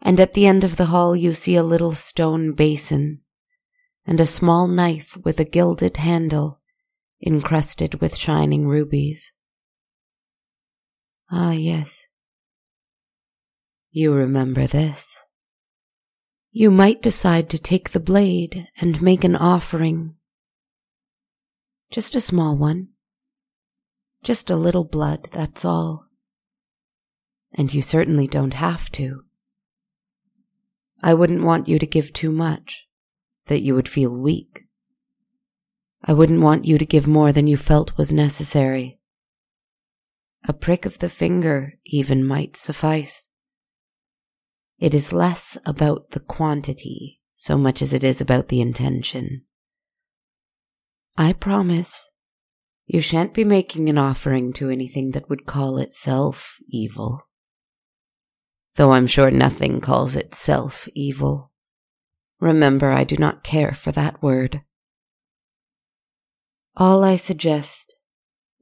and 0.02 0.20
at 0.20 0.34
the 0.34 0.46
end 0.46 0.66
of 0.66 0.76
the 0.76 0.88
hall 0.88 1.16
you 1.16 1.34
see 1.34 1.56
a 1.56 1.64
little 1.64 1.94
stone 1.94 2.52
basin 2.52 3.22
and 4.06 4.20
a 4.20 4.28
small 4.28 4.68
knife 4.68 5.16
with 5.24 5.40
a 5.40 5.46
gilded 5.46 5.98
handle 5.98 6.60
encrusted 7.26 8.02
with 8.02 8.18
shining 8.18 8.68
rubies. 8.68 9.32
Ah, 11.32 11.54
yes. 11.54 12.04
You 13.92 14.12
remember 14.14 14.68
this. 14.68 15.16
You 16.52 16.72
might 16.72 17.02
decide 17.02 17.50
to 17.52 17.58
take 17.58 17.92
the 17.92 18.02
blade 18.02 18.68
and 18.82 19.02
make 19.02 19.24
an 19.24 19.38
offering. 19.38 20.16
Just 21.90 22.18
a 22.18 22.22
small 22.22 22.58
one. 22.58 22.90
Just 24.24 24.50
a 24.50 24.58
little 24.58 24.84
blood, 24.84 25.30
that's 25.32 25.64
all 25.64 26.08
and 27.54 27.74
you 27.74 27.82
certainly 27.82 28.28
don't 28.28 28.56
have 28.56 28.92
to. 28.92 29.24
I 31.02 31.14
wouldn't 31.14 31.44
want 31.44 31.68
you 31.68 31.80
to 31.80 31.86
give 31.86 32.14
too 32.14 32.32
much, 32.32 32.88
that 33.48 33.62
you 33.62 33.76
would 33.76 33.90
feel 33.90 34.10
weak. 34.10 34.66
I 36.04 36.14
wouldn't 36.14 36.42
want 36.42 36.66
you 36.66 36.78
to 36.78 36.86
give 36.86 37.08
more 37.08 37.32
than 37.32 37.48
you 37.48 37.58
felt 37.58 37.98
was 37.98 38.12
necessary. 38.14 39.00
A 40.48 40.54
prick 40.54 40.86
of 40.86 41.00
the 41.00 41.10
finger 41.10 41.74
even 41.86 42.26
might 42.26 42.58
suffice. 42.58 43.30
It 44.80 44.94
is 44.94 45.14
less 45.14 45.58
about 45.66 46.12
the 46.12 46.20
quantity 46.20 47.22
so 47.34 47.58
much 47.58 47.82
as 47.82 47.94
it 47.94 48.04
is 48.04 48.22
about 48.22 48.48
the 48.48 48.62
intention. 48.62 49.44
I 51.18 51.34
promise 51.34 52.10
you 52.86 53.02
shan't 53.02 53.34
be 53.34 53.44
making 53.44 53.90
an 53.90 53.98
offering 53.98 54.54
to 54.54 54.70
anything 54.70 55.12
that 55.12 55.30
would 55.30 55.46
call 55.46 55.78
itself 55.78 56.58
evil 56.68 57.22
though 58.76 58.92
I'm 58.92 59.08
sure 59.08 59.32
nothing 59.32 59.82
calls 59.82 60.16
itself 60.16 60.88
evil. 60.94 61.52
Remember, 62.40 62.92
I 62.92 63.04
do 63.04 63.16
not 63.18 63.44
care 63.44 63.74
for 63.74 63.92
that 63.92 64.22
word. 64.22 64.62
All 66.76 67.04
I 67.04 67.16
suggest 67.16 67.96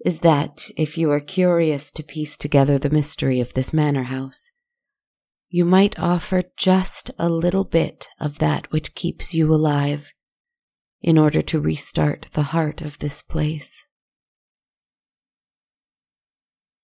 is 0.03 0.20
that 0.20 0.70
if 0.75 0.98
you 0.98 1.12
are 1.12 1.20
curious 1.20 1.91
to 1.91 2.03
piece 2.03 2.36
together 2.36 2.77
the 2.77 2.89
mystery 2.89 3.39
of 3.39 3.53
this 3.53 3.74
manor 3.74 4.03
house, 4.03 4.51
you 5.50 5.65
might 5.65 6.00
offer 6.00 6.44
just 6.58 7.12
a 7.20 7.30
little 7.30 7.63
bit 7.63 8.08
of 8.20 8.39
that 8.39 8.72
which 8.72 8.96
keeps 8.96 9.34
you 9.34 9.53
alive 9.53 10.10
in 11.01 11.18
order 11.18 11.41
to 11.41 11.60
restart 11.60 12.30
the 12.34 12.44
heart 12.44 12.82
of 12.82 13.00
this 13.00 13.22
place. 13.22 13.84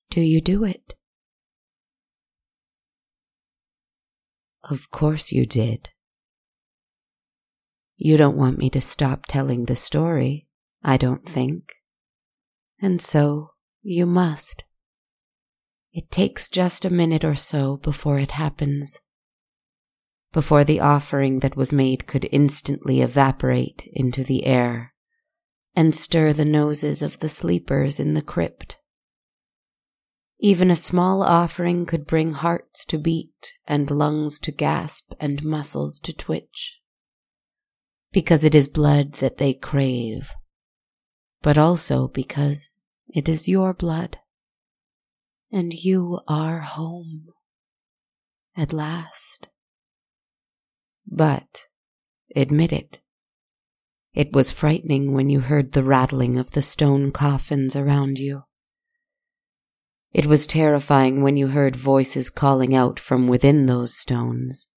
Do 0.09 0.21
you 0.21 0.41
do 0.41 0.63
it? 0.63 0.96
Of 4.69 4.89
course 4.91 5.31
you 5.31 5.45
did. 5.45 5.89
You 7.95 8.17
don't 8.17 8.37
want 8.37 8.57
me 8.57 8.69
to 8.71 8.81
stop 8.81 9.25
telling 9.25 9.65
the 9.65 9.75
story, 9.75 10.47
I 10.83 10.97
don't 10.97 11.27
think. 11.27 11.73
And 12.81 13.01
so 13.01 13.51
you 13.81 14.05
must. 14.05 14.63
It 15.93 16.11
takes 16.11 16.49
just 16.49 16.85
a 16.85 16.91
minute 16.91 17.23
or 17.23 17.33
so 17.33 17.77
before 17.77 18.19
it 18.19 18.31
happens. 18.31 18.99
Before 20.33 20.63
the 20.63 20.81
offering 20.81 21.39
that 21.39 21.55
was 21.55 21.71
made 21.71 22.05
could 22.05 22.27
instantly 22.31 23.01
evaporate 23.01 23.89
into 23.93 24.23
the 24.23 24.45
air 24.45 24.93
and 25.75 25.95
stir 25.95 26.33
the 26.33 26.45
noses 26.45 27.01
of 27.01 27.19
the 27.19 27.29
sleepers 27.29 27.99
in 27.99 28.13
the 28.13 28.21
crypt. 28.21 28.77
Even 30.39 30.69
a 30.69 30.75
small 30.75 31.23
offering 31.23 31.85
could 31.85 32.05
bring 32.05 32.31
hearts 32.31 32.85
to 32.85 32.97
beat 32.99 33.53
and 33.65 33.89
lungs 33.89 34.37
to 34.39 34.51
gasp 34.51 35.11
and 35.19 35.43
muscles 35.43 35.97
to 35.99 36.13
twitch. 36.13 36.77
Because 38.11 38.43
it 38.43 38.53
is 38.53 38.67
blood 38.67 39.13
that 39.13 39.37
they 39.37 39.53
crave, 39.53 40.29
but 41.41 41.57
also 41.57 42.07
because 42.07 42.77
it 43.09 43.27
is 43.27 43.47
your 43.47 43.73
blood. 43.73 44.17
And 45.51 45.73
you 45.73 46.19
are 46.27 46.59
home. 46.59 47.27
At 48.55 48.73
last. 48.73 49.49
But, 51.05 51.67
admit 52.35 52.73
it, 52.73 52.99
it 54.13 54.33
was 54.33 54.51
frightening 54.51 55.13
when 55.13 55.29
you 55.29 55.41
heard 55.41 55.71
the 55.71 55.83
rattling 55.83 56.37
of 56.37 56.51
the 56.51 56.61
stone 56.61 57.11
coffins 57.11 57.75
around 57.75 58.17
you. 58.17 58.43
It 60.13 60.25
was 60.25 60.47
terrifying 60.47 61.21
when 61.21 61.37
you 61.37 61.47
heard 61.49 61.75
voices 61.75 62.29
calling 62.29 62.73
out 62.73 62.99
from 62.99 63.27
within 63.27 63.65
those 63.65 63.95
stones. 63.95 64.67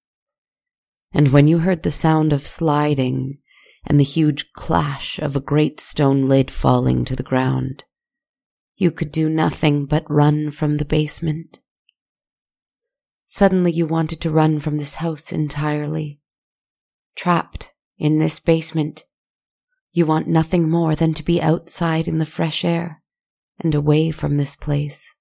And 1.13 1.31
when 1.31 1.47
you 1.47 1.59
heard 1.59 1.83
the 1.83 1.91
sound 1.91 2.31
of 2.31 2.47
sliding 2.47 3.39
and 3.85 3.99
the 3.99 4.05
huge 4.05 4.53
clash 4.53 5.19
of 5.19 5.35
a 5.35 5.41
great 5.41 5.79
stone 5.79 6.27
lid 6.27 6.51
falling 6.51 7.05
to 7.05 7.15
the 7.15 7.23
ground. 7.23 7.83
You 8.75 8.91
could 8.91 9.11
do 9.11 9.29
nothing 9.29 9.85
but 9.85 10.09
run 10.09 10.51
from 10.51 10.77
the 10.77 10.85
basement. 10.85 11.59
Suddenly 13.25 13.71
you 13.71 13.85
wanted 13.85 14.21
to 14.21 14.31
run 14.31 14.59
from 14.59 14.77
this 14.77 14.95
house 14.95 15.31
entirely. 15.31 16.19
Trapped 17.15 17.71
in 17.97 18.17
this 18.17 18.39
basement, 18.39 19.05
you 19.91 20.05
want 20.05 20.27
nothing 20.27 20.69
more 20.69 20.95
than 20.95 21.13
to 21.13 21.23
be 21.23 21.41
outside 21.41 22.07
in 22.07 22.17
the 22.17 22.25
fresh 22.25 22.63
air 22.63 23.01
and 23.59 23.75
away 23.75 24.11
from 24.11 24.37
this 24.37 24.55
place. 24.55 25.13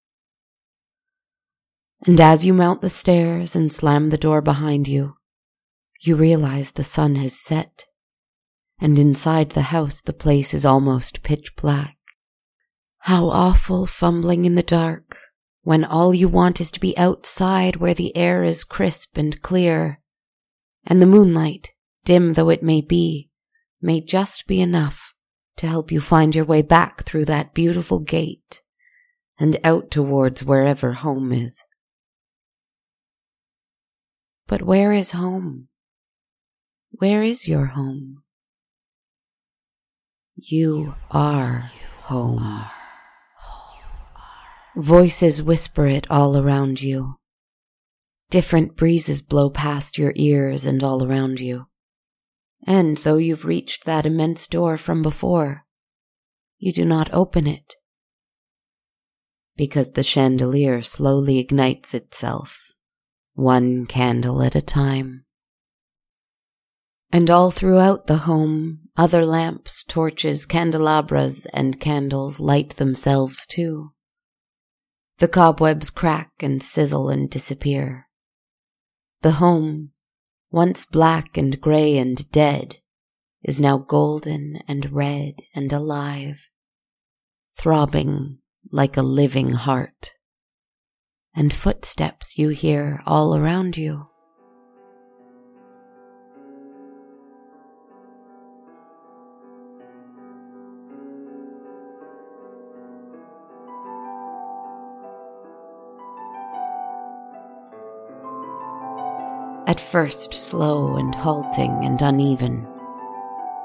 And 2.06 2.20
as 2.20 2.44
you 2.44 2.54
mount 2.54 2.80
the 2.80 2.90
stairs 2.90 3.54
and 3.54 3.72
slam 3.72 4.06
the 4.06 4.16
door 4.16 4.40
behind 4.40 4.88
you, 4.88 5.16
you 6.00 6.16
realize 6.16 6.72
the 6.72 6.82
sun 6.82 7.16
has 7.16 7.38
set, 7.38 7.84
and 8.80 8.98
inside 8.98 9.50
the 9.50 9.62
house 9.62 10.00
the 10.00 10.14
place 10.14 10.54
is 10.54 10.64
almost 10.64 11.22
pitch 11.22 11.54
black. 11.56 11.98
How 13.00 13.28
awful 13.28 13.86
fumbling 13.86 14.46
in 14.46 14.54
the 14.54 14.62
dark 14.62 15.18
when 15.62 15.84
all 15.84 16.14
you 16.14 16.26
want 16.26 16.58
is 16.58 16.70
to 16.70 16.80
be 16.80 16.96
outside 16.96 17.76
where 17.76 17.92
the 17.92 18.16
air 18.16 18.44
is 18.44 18.64
crisp 18.64 19.18
and 19.18 19.40
clear, 19.42 20.00
and 20.86 21.02
the 21.02 21.06
moonlight, 21.06 21.72
dim 22.04 22.32
though 22.32 22.48
it 22.48 22.62
may 22.62 22.80
be, 22.80 23.30
may 23.82 24.00
just 24.00 24.46
be 24.46 24.62
enough 24.62 25.12
to 25.58 25.66
help 25.66 25.92
you 25.92 26.00
find 26.00 26.34
your 26.34 26.46
way 26.46 26.62
back 26.62 27.04
through 27.04 27.26
that 27.26 27.52
beautiful 27.52 27.98
gate 27.98 28.62
and 29.38 29.58
out 29.62 29.90
towards 29.90 30.42
wherever 30.42 30.94
home 30.94 31.30
is. 31.30 31.62
But 34.50 34.62
where 34.62 34.92
is 34.92 35.12
home? 35.12 35.68
Where 36.90 37.22
is 37.22 37.46
your 37.46 37.66
home? 37.66 38.24
You 40.34 40.96
are 41.12 41.70
home. 42.02 42.64
Voices 44.74 45.40
whisper 45.40 45.86
it 45.86 46.10
all 46.10 46.36
around 46.36 46.82
you. 46.82 47.20
Different 48.28 48.76
breezes 48.76 49.22
blow 49.22 49.50
past 49.50 49.98
your 49.98 50.12
ears 50.16 50.66
and 50.66 50.82
all 50.82 51.04
around 51.04 51.38
you. 51.38 51.68
And 52.66 52.96
though 52.96 53.18
you've 53.18 53.44
reached 53.44 53.84
that 53.84 54.04
immense 54.04 54.48
door 54.48 54.76
from 54.76 55.00
before, 55.00 55.64
you 56.58 56.72
do 56.72 56.84
not 56.84 57.08
open 57.14 57.46
it. 57.46 57.76
Because 59.54 59.92
the 59.92 60.02
chandelier 60.02 60.82
slowly 60.82 61.38
ignites 61.38 61.94
itself 61.94 62.69
one 63.40 63.86
candle 63.86 64.42
at 64.42 64.54
a 64.54 64.60
time. 64.60 65.24
And 67.10 67.30
all 67.30 67.50
throughout 67.50 68.06
the 68.06 68.18
home, 68.18 68.88
other 68.96 69.24
lamps, 69.24 69.82
torches, 69.82 70.46
candelabras, 70.46 71.46
and 71.52 71.80
candles 71.80 72.38
light 72.38 72.76
themselves 72.76 73.46
too. 73.46 73.92
The 75.18 75.26
cobwebs 75.26 75.90
crack 75.90 76.30
and 76.40 76.62
sizzle 76.62 77.08
and 77.08 77.28
disappear. 77.28 78.06
The 79.22 79.32
home, 79.32 79.90
once 80.50 80.86
black 80.86 81.36
and 81.36 81.60
gray 81.60 81.98
and 81.98 82.30
dead, 82.30 82.76
is 83.42 83.58
now 83.58 83.78
golden 83.78 84.60
and 84.68 84.92
red 84.92 85.34
and 85.54 85.72
alive, 85.72 86.46
throbbing 87.56 88.38
like 88.70 88.96
a 88.96 89.02
living 89.02 89.50
heart 89.50 90.12
and 91.34 91.52
footsteps 91.52 92.36
you 92.36 92.48
hear 92.48 93.02
all 93.06 93.36
around 93.36 93.76
you. 93.76 94.06
At 109.66 109.78
first 109.78 110.34
slow 110.34 110.96
and 110.96 111.14
halting 111.14 111.84
and 111.84 112.02
uneven, 112.02 112.66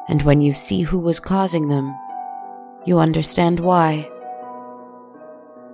and 0.07 0.21
when 0.21 0.39
you 0.39 0.53
see 0.53 0.83
who 0.83 0.99
was 0.99 1.19
causing 1.19 1.67
them, 1.67 1.95
you 2.85 2.99
understand 2.99 3.59
why. 3.59 4.07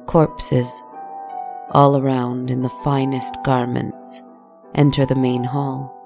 Corpses 0.05 0.81
all 1.71 1.97
around 1.97 2.51
in 2.51 2.61
the 2.61 2.69
finest 2.83 3.35
garments, 3.43 4.21
enter 4.75 5.05
the 5.05 5.15
main 5.15 5.43
hall. 5.43 5.97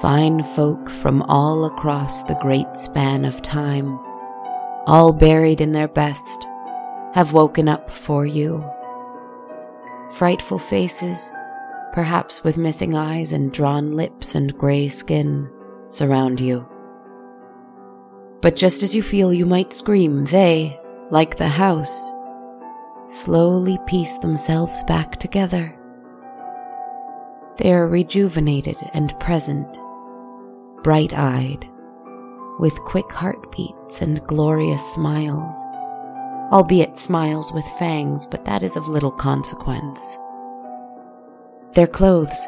Fine 0.00 0.42
folk 0.42 0.88
from 0.88 1.22
all 1.22 1.66
across 1.66 2.22
the 2.22 2.38
great 2.40 2.76
span 2.76 3.24
of 3.24 3.42
time, 3.42 3.98
all 4.86 5.12
buried 5.12 5.60
in 5.60 5.72
their 5.72 5.88
best, 5.88 6.46
have 7.12 7.34
woken 7.34 7.68
up 7.68 7.90
for 7.90 8.24
you. 8.24 8.64
Frightful 10.12 10.58
faces, 10.58 11.30
perhaps 11.92 12.42
with 12.42 12.56
missing 12.56 12.96
eyes 12.96 13.32
and 13.32 13.52
drawn 13.52 13.92
lips 13.92 14.34
and 14.34 14.56
gray 14.56 14.88
skin, 14.88 15.48
surround 15.90 16.40
you. 16.40 16.66
But 18.40 18.56
just 18.56 18.82
as 18.82 18.94
you 18.94 19.02
feel 19.02 19.32
you 19.32 19.46
might 19.46 19.72
scream, 19.72 20.24
they, 20.24 20.80
like 21.10 21.36
the 21.36 21.48
house, 21.48 22.10
slowly 23.06 23.78
piece 23.86 24.16
themselves 24.18 24.82
back 24.84 25.18
together. 25.18 25.74
They 27.58 27.72
are 27.72 27.86
rejuvenated 27.86 28.76
and 28.94 29.18
present, 29.20 29.78
bright 30.82 31.12
eyed, 31.12 31.68
with 32.58 32.82
quick 32.84 33.10
heartbeats 33.12 34.00
and 34.00 34.24
glorious 34.26 34.94
smiles, 34.94 35.54
albeit 36.52 36.96
smiles 36.96 37.52
with 37.52 37.64
fangs, 37.78 38.24
but 38.26 38.44
that 38.44 38.62
is 38.62 38.76
of 38.76 38.88
little 38.88 39.10
consequence. 39.10 40.16
Their 41.72 41.86
clothes, 41.86 42.46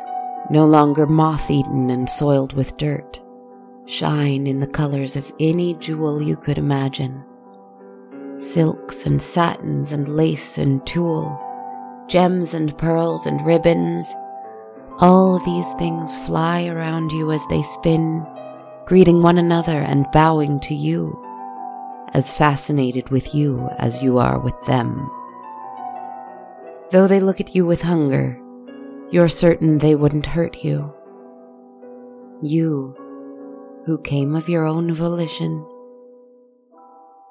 no 0.50 0.64
longer 0.66 1.06
moth 1.06 1.50
eaten 1.50 1.90
and 1.90 2.08
soiled 2.08 2.52
with 2.52 2.76
dirt, 2.76 3.20
shine 3.86 4.46
in 4.46 4.60
the 4.60 4.66
colors 4.66 5.16
of 5.16 5.32
any 5.40 5.74
jewel 5.74 6.22
you 6.22 6.36
could 6.36 6.58
imagine 6.58 7.24
silks 8.36 9.06
and 9.06 9.20
satins 9.20 9.92
and 9.92 10.08
lace 10.08 10.58
and 10.58 10.86
tulle, 10.86 11.40
gems 12.08 12.54
and 12.54 12.76
pearls 12.78 13.26
and 13.26 13.44
ribbons. 13.46 14.12
All 14.98 15.38
these 15.44 15.72
things 15.72 16.16
fly 16.26 16.66
around 16.66 17.12
you 17.12 17.32
as 17.32 17.44
they 17.46 17.62
spin, 17.62 18.26
greeting 18.86 19.22
one 19.22 19.38
another 19.38 19.80
and 19.80 20.06
bowing 20.12 20.60
to 20.60 20.74
you, 20.74 21.20
as 22.12 22.30
fascinated 22.30 23.08
with 23.08 23.34
you 23.34 23.68
as 23.78 24.02
you 24.02 24.18
are 24.18 24.38
with 24.38 24.54
them. 24.66 25.10
Though 26.92 27.08
they 27.08 27.20
look 27.20 27.40
at 27.40 27.54
you 27.54 27.66
with 27.66 27.82
hunger, 27.82 28.40
you're 29.10 29.28
certain 29.28 29.78
they 29.78 29.94
wouldn't 29.94 30.26
hurt 30.26 30.62
you. 30.62 30.92
You, 32.42 32.96
who 33.86 33.98
came 33.98 34.34
of 34.34 34.48
your 34.48 34.64
own 34.66 34.92
volition, 34.94 35.66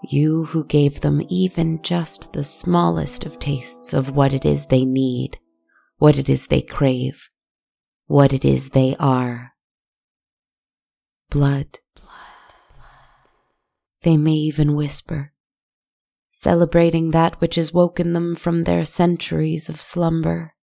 you 0.03 0.45
who 0.45 0.65
gave 0.65 1.01
them 1.01 1.21
even 1.29 1.81
just 1.81 2.33
the 2.33 2.43
smallest 2.43 3.25
of 3.25 3.39
tastes 3.39 3.93
of 3.93 4.15
what 4.15 4.33
it 4.33 4.45
is 4.45 4.65
they 4.65 4.85
need, 4.85 5.39
what 5.97 6.17
it 6.17 6.29
is 6.29 6.47
they 6.47 6.61
crave, 6.61 7.29
what 8.07 8.33
it 8.33 8.43
is 8.45 8.69
they 8.69 8.95
are. 8.99 9.53
Blood. 11.29 11.79
Blood. 11.95 12.55
They 14.01 14.17
may 14.17 14.33
even 14.33 14.75
whisper, 14.75 15.33
celebrating 16.29 17.11
that 17.11 17.39
which 17.39 17.55
has 17.55 17.73
woken 17.73 18.13
them 18.13 18.35
from 18.35 18.63
their 18.63 18.85
centuries 18.85 19.69
of 19.69 19.81
slumber. 19.81 20.53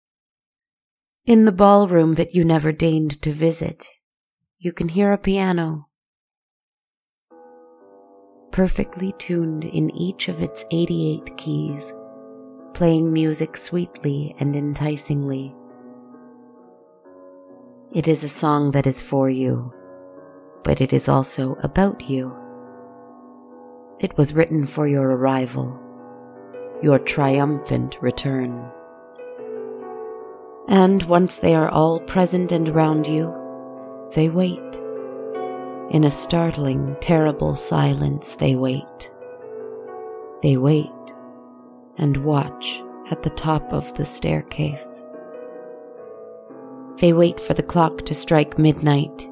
In 1.24 1.44
the 1.44 1.52
ballroom 1.52 2.14
that 2.14 2.34
you 2.34 2.44
never 2.44 2.72
deigned 2.72 3.20
to 3.22 3.32
visit, 3.32 3.86
you 4.58 4.72
can 4.72 4.88
hear 4.88 5.12
a 5.12 5.18
piano 5.18 5.89
perfectly 8.52 9.14
tuned 9.18 9.64
in 9.64 9.90
each 9.96 10.28
of 10.28 10.40
its 10.40 10.64
88 10.70 11.36
keys, 11.36 11.92
playing 12.74 13.12
music 13.12 13.56
sweetly 13.56 14.34
and 14.38 14.56
enticingly. 14.56 15.54
It 17.92 18.08
is 18.08 18.24
a 18.24 18.28
song 18.28 18.70
that 18.72 18.86
is 18.86 19.00
for 19.00 19.28
you, 19.28 19.72
but 20.62 20.80
it 20.80 20.92
is 20.92 21.08
also 21.08 21.56
about 21.62 22.08
you. 22.08 22.36
It 23.98 24.16
was 24.16 24.34
written 24.34 24.66
for 24.66 24.86
your 24.86 25.10
arrival, 25.10 25.78
your 26.82 26.98
triumphant 26.98 27.98
return. 28.00 28.70
And 30.68 31.02
once 31.04 31.36
they 31.36 31.54
are 31.54 31.68
all 31.68 32.00
present 32.00 32.52
and 32.52 32.68
around 32.68 33.06
you, 33.06 33.34
they 34.14 34.28
wait 34.28 34.80
in 35.90 36.04
a 36.04 36.10
startling, 36.10 36.96
terrible 37.00 37.56
silence, 37.56 38.36
they 38.36 38.54
wait. 38.54 39.10
They 40.42 40.56
wait 40.56 40.90
and 41.98 42.24
watch 42.24 42.80
at 43.10 43.22
the 43.22 43.30
top 43.30 43.72
of 43.72 43.92
the 43.94 44.04
staircase. 44.04 45.02
They 46.98 47.12
wait 47.12 47.40
for 47.40 47.54
the 47.54 47.62
clock 47.62 48.04
to 48.06 48.14
strike 48.14 48.58
midnight. 48.58 49.28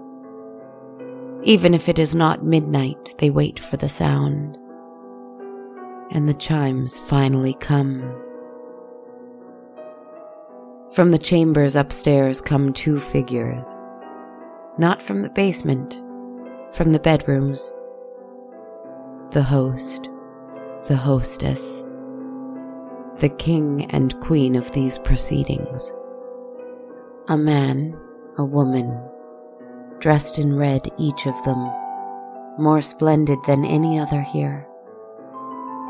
Even 1.44 1.74
if 1.74 1.88
it 1.88 1.98
is 1.98 2.14
not 2.14 2.44
midnight, 2.44 3.14
they 3.18 3.30
wait 3.30 3.60
for 3.60 3.76
the 3.76 3.88
sound. 3.88 4.58
And 6.10 6.28
the 6.28 6.34
chimes 6.34 6.98
finally 6.98 7.54
come. 7.54 8.02
From 10.92 11.12
the 11.12 11.18
chambers 11.18 11.76
upstairs 11.76 12.40
come 12.40 12.72
two 12.72 12.98
figures. 12.98 13.76
Not 14.78 15.00
from 15.00 15.22
the 15.22 15.28
basement, 15.28 16.00
from 16.72 16.92
the 16.92 16.98
bedrooms. 16.98 17.72
The 19.33 19.42
host, 19.42 20.09
the 20.87 20.96
hostess, 20.96 21.83
the 23.18 23.28
king 23.38 23.87
and 23.90 24.18
queen 24.20 24.54
of 24.54 24.70
these 24.72 24.98
proceedings. 24.98 25.92
A 27.28 27.37
man, 27.37 27.98
a 28.38 28.44
woman, 28.44 29.00
dressed 29.98 30.38
in 30.38 30.57
red, 30.57 30.88
each 30.98 31.26
of 31.26 31.42
them, 31.44 31.70
more 32.59 32.81
splendid 32.81 33.38
than 33.46 33.64
any 33.64 33.98
other 33.98 34.22
here. 34.22 34.66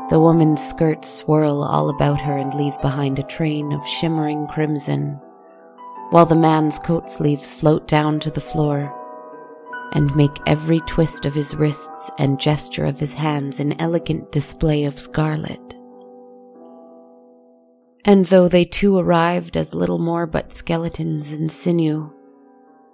The 0.09 0.19
woman's 0.19 0.67
skirts 0.67 1.07
swirl 1.07 1.63
all 1.63 1.89
about 1.89 2.19
her 2.21 2.37
and 2.37 2.53
leave 2.53 2.79
behind 2.81 3.19
a 3.19 3.23
train 3.23 3.71
of 3.73 3.87
shimmering 3.87 4.47
crimson, 4.47 5.19
while 6.09 6.25
the 6.25 6.35
man's 6.35 6.79
coat 6.79 7.09
sleeves 7.09 7.53
float 7.53 7.87
down 7.87 8.19
to 8.21 8.31
the 8.31 8.41
floor 8.41 8.95
and 9.93 10.15
make 10.15 10.37
every 10.45 10.79
twist 10.81 11.25
of 11.25 11.33
his 11.33 11.55
wrists 11.55 12.09
and 12.17 12.39
gesture 12.39 12.85
of 12.85 12.99
his 12.99 13.13
hands 13.13 13.59
an 13.59 13.79
elegant 13.81 14.31
display 14.31 14.85
of 14.85 14.99
scarlet. 14.99 15.75
And 18.05 18.25
though 18.25 18.47
they 18.47 18.65
too 18.65 18.97
arrived 18.97 19.57
as 19.57 19.73
little 19.73 19.99
more 19.99 20.25
but 20.25 20.55
skeletons 20.55 21.31
and 21.31 21.51
sinew, 21.51 22.11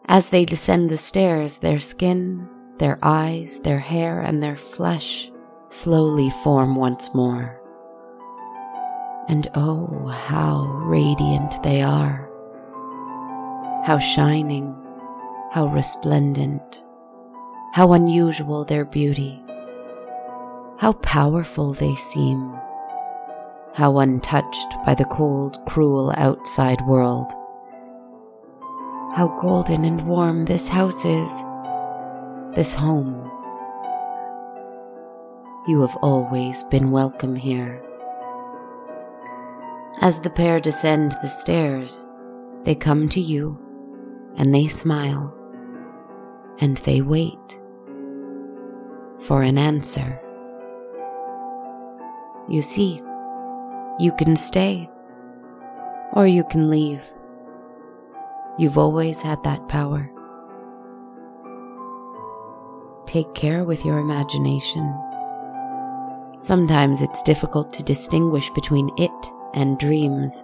as 0.08 0.30
they 0.30 0.46
descend 0.46 0.90
the 0.90 0.98
stairs, 0.98 1.56
their 1.56 1.80
skin, 1.80 2.48
their 2.78 3.00
eyes, 3.02 3.60
their 3.60 3.80
hair, 3.80 4.22
and 4.22 4.42
their 4.42 4.58
flesh 4.58 5.32
slowly 5.70 6.30
form 6.30 6.76
once 6.76 7.14
more. 7.14 7.62
And 9.28 9.48
oh, 9.56 10.08
how 10.08 10.66
radiant 10.66 11.62
they 11.64 11.82
are! 11.82 12.30
How 13.84 13.98
shining, 13.98 14.76
how 15.52 15.68
resplendent, 15.68 16.84
how 17.76 17.92
unusual 17.92 18.64
their 18.64 18.86
beauty, 18.86 19.44
how 20.78 20.94
powerful 21.02 21.74
they 21.74 21.94
seem, 21.96 22.58
how 23.74 24.00
untouched 24.00 24.74
by 24.86 24.96
the 24.96 25.04
cold, 25.04 25.60
cruel 25.68 26.14
outside 26.16 26.80
world. 26.88 27.30
How 29.14 29.38
golden 29.42 29.84
and 29.84 30.08
warm 30.08 30.44
this 30.44 30.70
house 30.70 31.04
is, 31.04 31.30
this 32.56 32.74
home. 32.74 33.30
You 35.68 35.82
have 35.82 35.98
always 35.98 36.64
been 36.64 36.92
welcome 36.92 37.36
here. 37.36 37.84
As 40.00 40.22
the 40.22 40.30
pair 40.30 40.62
descend 40.62 41.14
the 41.22 41.28
stairs, 41.28 42.06
they 42.64 42.74
come 42.76 43.10
to 43.10 43.20
you 43.20 43.60
and 44.38 44.56
they 44.56 44.68
smile 44.68 45.36
and 46.62 46.78
they 46.78 47.02
wait 47.02 47.60
for 49.22 49.42
an 49.42 49.58
answer. 49.58 50.22
You 52.48 52.62
see, 52.62 53.02
you 54.00 54.12
can 54.18 54.36
stay 54.36 54.90
or 56.14 56.28
you 56.28 56.44
can 56.44 56.70
leave. 56.70 57.04
You've 58.58 58.78
always 58.78 59.22
had 59.22 59.44
that 59.44 59.68
power. 59.68 60.12
Take 63.06 63.34
care 63.34 63.64
with 63.64 63.86
your 63.86 64.00
imagination. 64.00 64.94
Sometimes 66.40 67.02
it's 67.02 67.24
difficult 67.24 67.74
to 67.74 67.84
distinguish 67.84 68.50
between 68.52 68.90
it 68.98 69.12
and 69.54 69.78
dreams, 69.78 70.44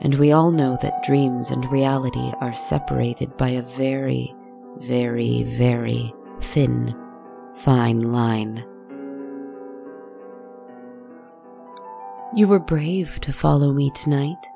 and 0.00 0.14
we 0.14 0.32
all 0.32 0.50
know 0.50 0.78
that 0.82 1.02
dreams 1.02 1.50
and 1.50 1.70
reality 1.70 2.32
are 2.40 2.54
separated 2.54 3.36
by 3.36 3.50
a 3.50 3.62
very, 3.62 4.34
very, 4.76 5.42
very 5.44 6.14
thin, 6.40 6.94
fine 7.56 8.00
line. 8.00 8.64
You 12.34 12.48
were 12.48 12.58
brave 12.58 13.20
to 13.20 13.32
follow 13.32 13.72
me 13.72 13.90
tonight. 13.94 14.46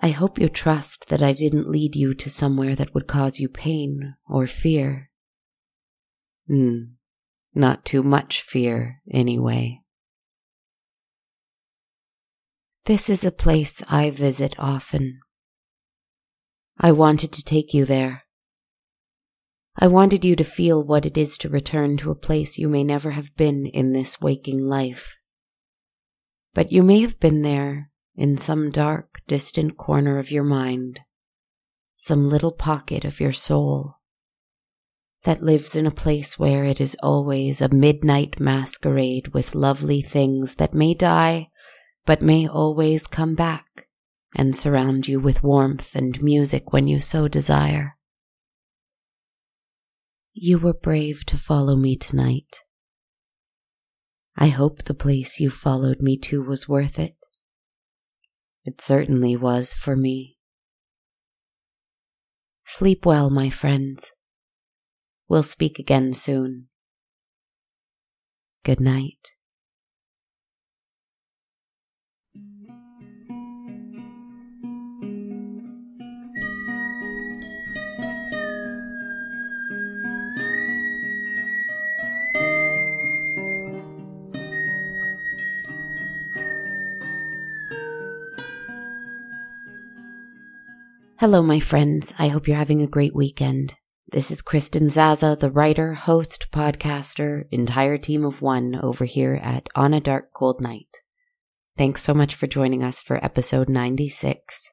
I 0.00 0.08
hope 0.08 0.38
you 0.38 0.48
trust 0.48 1.08
that 1.08 1.22
I 1.22 1.32
didn't 1.32 1.68
lead 1.68 1.96
you 1.96 2.14
to 2.14 2.30
somewhere 2.30 2.74
that 2.76 2.94
would 2.94 3.06
cause 3.06 3.40
you 3.40 3.48
pain 3.48 4.14
or 4.28 4.46
fear. 4.46 5.10
Hmm, 6.46 6.94
not 7.54 7.84
too 7.84 8.02
much 8.02 8.40
fear, 8.40 9.02
anyway. 9.12 9.80
This 12.86 13.10
is 13.10 13.22
a 13.22 13.30
place 13.30 13.82
I 13.88 14.10
visit 14.10 14.54
often. 14.58 15.20
I 16.78 16.92
wanted 16.92 17.32
to 17.32 17.44
take 17.44 17.74
you 17.74 17.84
there. 17.84 18.27
I 19.80 19.86
wanted 19.86 20.24
you 20.24 20.34
to 20.34 20.42
feel 20.42 20.84
what 20.84 21.06
it 21.06 21.16
is 21.16 21.38
to 21.38 21.48
return 21.48 21.96
to 21.98 22.10
a 22.10 22.16
place 22.16 22.58
you 22.58 22.68
may 22.68 22.82
never 22.82 23.12
have 23.12 23.36
been 23.36 23.66
in 23.66 23.92
this 23.92 24.20
waking 24.20 24.66
life. 24.66 25.16
But 26.52 26.72
you 26.72 26.82
may 26.82 27.00
have 27.00 27.20
been 27.20 27.42
there 27.42 27.90
in 28.16 28.36
some 28.36 28.72
dark, 28.72 29.20
distant 29.28 29.76
corner 29.76 30.18
of 30.18 30.32
your 30.32 30.42
mind, 30.42 31.02
some 31.94 32.28
little 32.28 32.50
pocket 32.50 33.04
of 33.04 33.20
your 33.20 33.32
soul 33.32 33.94
that 35.22 35.42
lives 35.42 35.76
in 35.76 35.86
a 35.86 35.92
place 35.92 36.38
where 36.38 36.64
it 36.64 36.80
is 36.80 36.96
always 37.02 37.60
a 37.60 37.68
midnight 37.68 38.40
masquerade 38.40 39.28
with 39.28 39.54
lovely 39.54 40.00
things 40.00 40.56
that 40.56 40.74
may 40.74 40.94
die 40.94 41.50
but 42.04 42.22
may 42.22 42.48
always 42.48 43.06
come 43.06 43.34
back 43.34 43.86
and 44.34 44.56
surround 44.56 45.06
you 45.06 45.20
with 45.20 45.42
warmth 45.42 45.94
and 45.94 46.22
music 46.22 46.72
when 46.72 46.88
you 46.88 46.98
so 46.98 47.28
desire. 47.28 47.97
You 50.40 50.60
were 50.60 50.72
brave 50.72 51.26
to 51.26 51.36
follow 51.36 51.74
me 51.74 51.96
tonight. 51.96 52.60
I 54.36 54.48
hope 54.48 54.84
the 54.84 54.94
place 54.94 55.40
you 55.40 55.50
followed 55.50 56.00
me 56.00 56.16
to 56.18 56.40
was 56.40 56.68
worth 56.68 56.96
it. 56.96 57.16
It 58.64 58.80
certainly 58.80 59.34
was 59.34 59.74
for 59.74 59.96
me. 59.96 60.36
Sleep 62.64 63.04
well, 63.04 63.30
my 63.30 63.50
friends. 63.50 64.12
We'll 65.28 65.42
speak 65.42 65.80
again 65.80 66.12
soon. 66.12 66.68
Good 68.62 68.78
night. 68.78 69.32
Hello, 91.20 91.42
my 91.42 91.58
friends. 91.58 92.14
I 92.16 92.28
hope 92.28 92.46
you're 92.46 92.56
having 92.56 92.80
a 92.80 92.86
great 92.86 93.12
weekend. 93.12 93.74
This 94.06 94.30
is 94.30 94.40
Kristen 94.40 94.88
Zaza, 94.88 95.36
the 95.40 95.50
writer, 95.50 95.94
host, 95.94 96.46
podcaster, 96.52 97.46
entire 97.50 97.98
team 97.98 98.24
of 98.24 98.40
one 98.40 98.78
over 98.80 99.04
here 99.04 99.34
at 99.42 99.66
On 99.74 99.92
a 99.92 100.00
Dark 100.00 100.32
Cold 100.32 100.60
Night. 100.60 100.98
Thanks 101.76 102.02
so 102.02 102.14
much 102.14 102.36
for 102.36 102.46
joining 102.46 102.84
us 102.84 103.00
for 103.00 103.16
episode 103.16 103.68
96. 103.68 104.70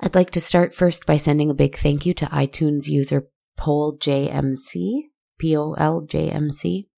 I'd 0.00 0.14
like 0.14 0.30
to 0.30 0.40
start 0.40 0.74
first 0.74 1.04
by 1.04 1.18
sending 1.18 1.50
a 1.50 1.54
big 1.54 1.76
thank 1.76 2.06
you 2.06 2.14
to 2.14 2.26
iTunes 2.28 2.88
user 2.88 3.28
PolJMC, 3.58 5.00
P-O-L-J-M-C, 5.38 6.88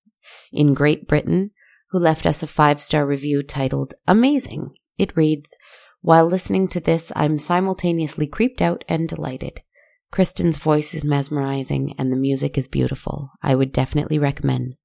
in 0.52 0.74
Great 0.74 1.08
Britain, 1.08 1.50
who 1.90 1.98
left 1.98 2.26
us 2.26 2.44
a 2.44 2.46
five-star 2.46 3.04
review 3.04 3.42
titled 3.42 3.94
Amazing. 4.06 4.70
It 4.96 5.16
reads, 5.16 5.56
while 6.00 6.26
listening 6.26 6.68
to 6.68 6.80
this, 6.80 7.12
I'm 7.16 7.38
simultaneously 7.38 8.26
creeped 8.26 8.62
out 8.62 8.84
and 8.88 9.08
delighted. 9.08 9.62
Kristen's 10.10 10.56
voice 10.56 10.94
is 10.94 11.04
mesmerizing 11.04 11.94
and 11.98 12.10
the 12.10 12.16
music 12.16 12.56
is 12.56 12.68
beautiful. 12.68 13.30
I 13.42 13.54
would 13.54 13.72
definitely 13.72 14.18
recommend. 14.18 14.76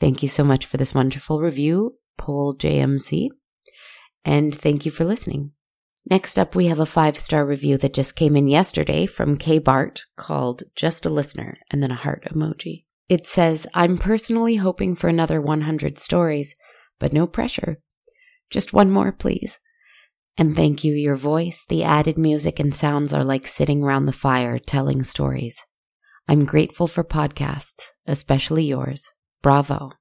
Thank 0.00 0.22
you 0.22 0.28
so 0.28 0.42
much 0.42 0.66
for 0.66 0.78
this 0.78 0.94
wonderful 0.94 1.40
review, 1.40 1.98
PolJMC, 2.20 3.28
and 4.24 4.54
thank 4.54 4.84
you 4.84 4.90
for 4.90 5.04
listening. 5.04 5.52
Next 6.10 6.38
up, 6.38 6.56
we 6.56 6.66
have 6.66 6.80
a 6.80 6.86
five 6.86 7.20
star 7.20 7.46
review 7.46 7.78
that 7.78 7.94
just 7.94 8.16
came 8.16 8.36
in 8.36 8.48
yesterday 8.48 9.06
from 9.06 9.36
K 9.36 9.58
Bart 9.58 10.06
called 10.16 10.64
Just 10.74 11.06
a 11.06 11.10
Listener 11.10 11.58
and 11.70 11.80
then 11.80 11.92
a 11.92 11.96
heart 11.96 12.24
emoji. 12.32 12.84
It 13.08 13.26
says, 13.26 13.66
I'm 13.74 13.98
personally 13.98 14.56
hoping 14.56 14.96
for 14.96 15.08
another 15.08 15.40
100 15.40 16.00
stories, 16.00 16.56
but 16.98 17.12
no 17.12 17.26
pressure. 17.26 17.80
Just 18.50 18.72
one 18.72 18.90
more, 18.90 19.12
please. 19.12 19.60
And 20.38 20.56
thank 20.56 20.82
you, 20.82 20.94
your 20.94 21.16
voice, 21.16 21.64
the 21.68 21.84
added 21.84 22.16
music 22.16 22.58
and 22.58 22.74
sounds 22.74 23.12
are 23.12 23.24
like 23.24 23.46
sitting 23.46 23.82
round 23.82 24.08
the 24.08 24.12
fire 24.12 24.58
telling 24.58 25.02
stories. 25.02 25.62
I'm 26.28 26.44
grateful 26.44 26.86
for 26.86 27.04
podcasts, 27.04 27.82
especially 28.06 28.64
yours. 28.64 29.10
Bravo. 29.42 29.92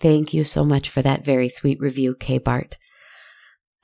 Thank 0.00 0.34
you 0.34 0.44
so 0.44 0.64
much 0.64 0.88
for 0.88 1.02
that 1.02 1.24
very 1.24 1.48
sweet 1.48 1.78
review, 1.78 2.16
K. 2.18 2.38
Bart. 2.38 2.78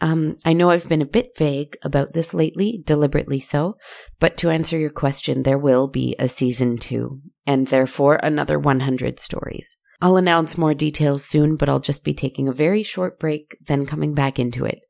Um, 0.00 0.36
I 0.44 0.52
know 0.52 0.70
I've 0.70 0.88
been 0.88 1.02
a 1.02 1.06
bit 1.06 1.30
vague 1.36 1.76
about 1.82 2.12
this 2.12 2.34
lately, 2.34 2.82
deliberately 2.84 3.40
so, 3.40 3.76
but 4.18 4.36
to 4.38 4.50
answer 4.50 4.78
your 4.78 4.90
question, 4.90 5.42
there 5.42 5.58
will 5.58 5.88
be 5.88 6.14
a 6.18 6.28
season 6.28 6.76
two, 6.76 7.20
and 7.46 7.68
therefore 7.68 8.18
another 8.22 8.58
100 8.58 9.20
stories. 9.20 9.76
I'll 10.02 10.18
announce 10.18 10.58
more 10.58 10.74
details 10.74 11.24
soon, 11.24 11.56
but 11.56 11.70
I'll 11.70 11.80
just 11.80 12.04
be 12.04 12.12
taking 12.12 12.48
a 12.48 12.52
very 12.52 12.82
short 12.82 13.18
break, 13.18 13.56
then 13.66 13.86
coming 13.86 14.12
back 14.12 14.38
into 14.38 14.66
it. 14.66 14.80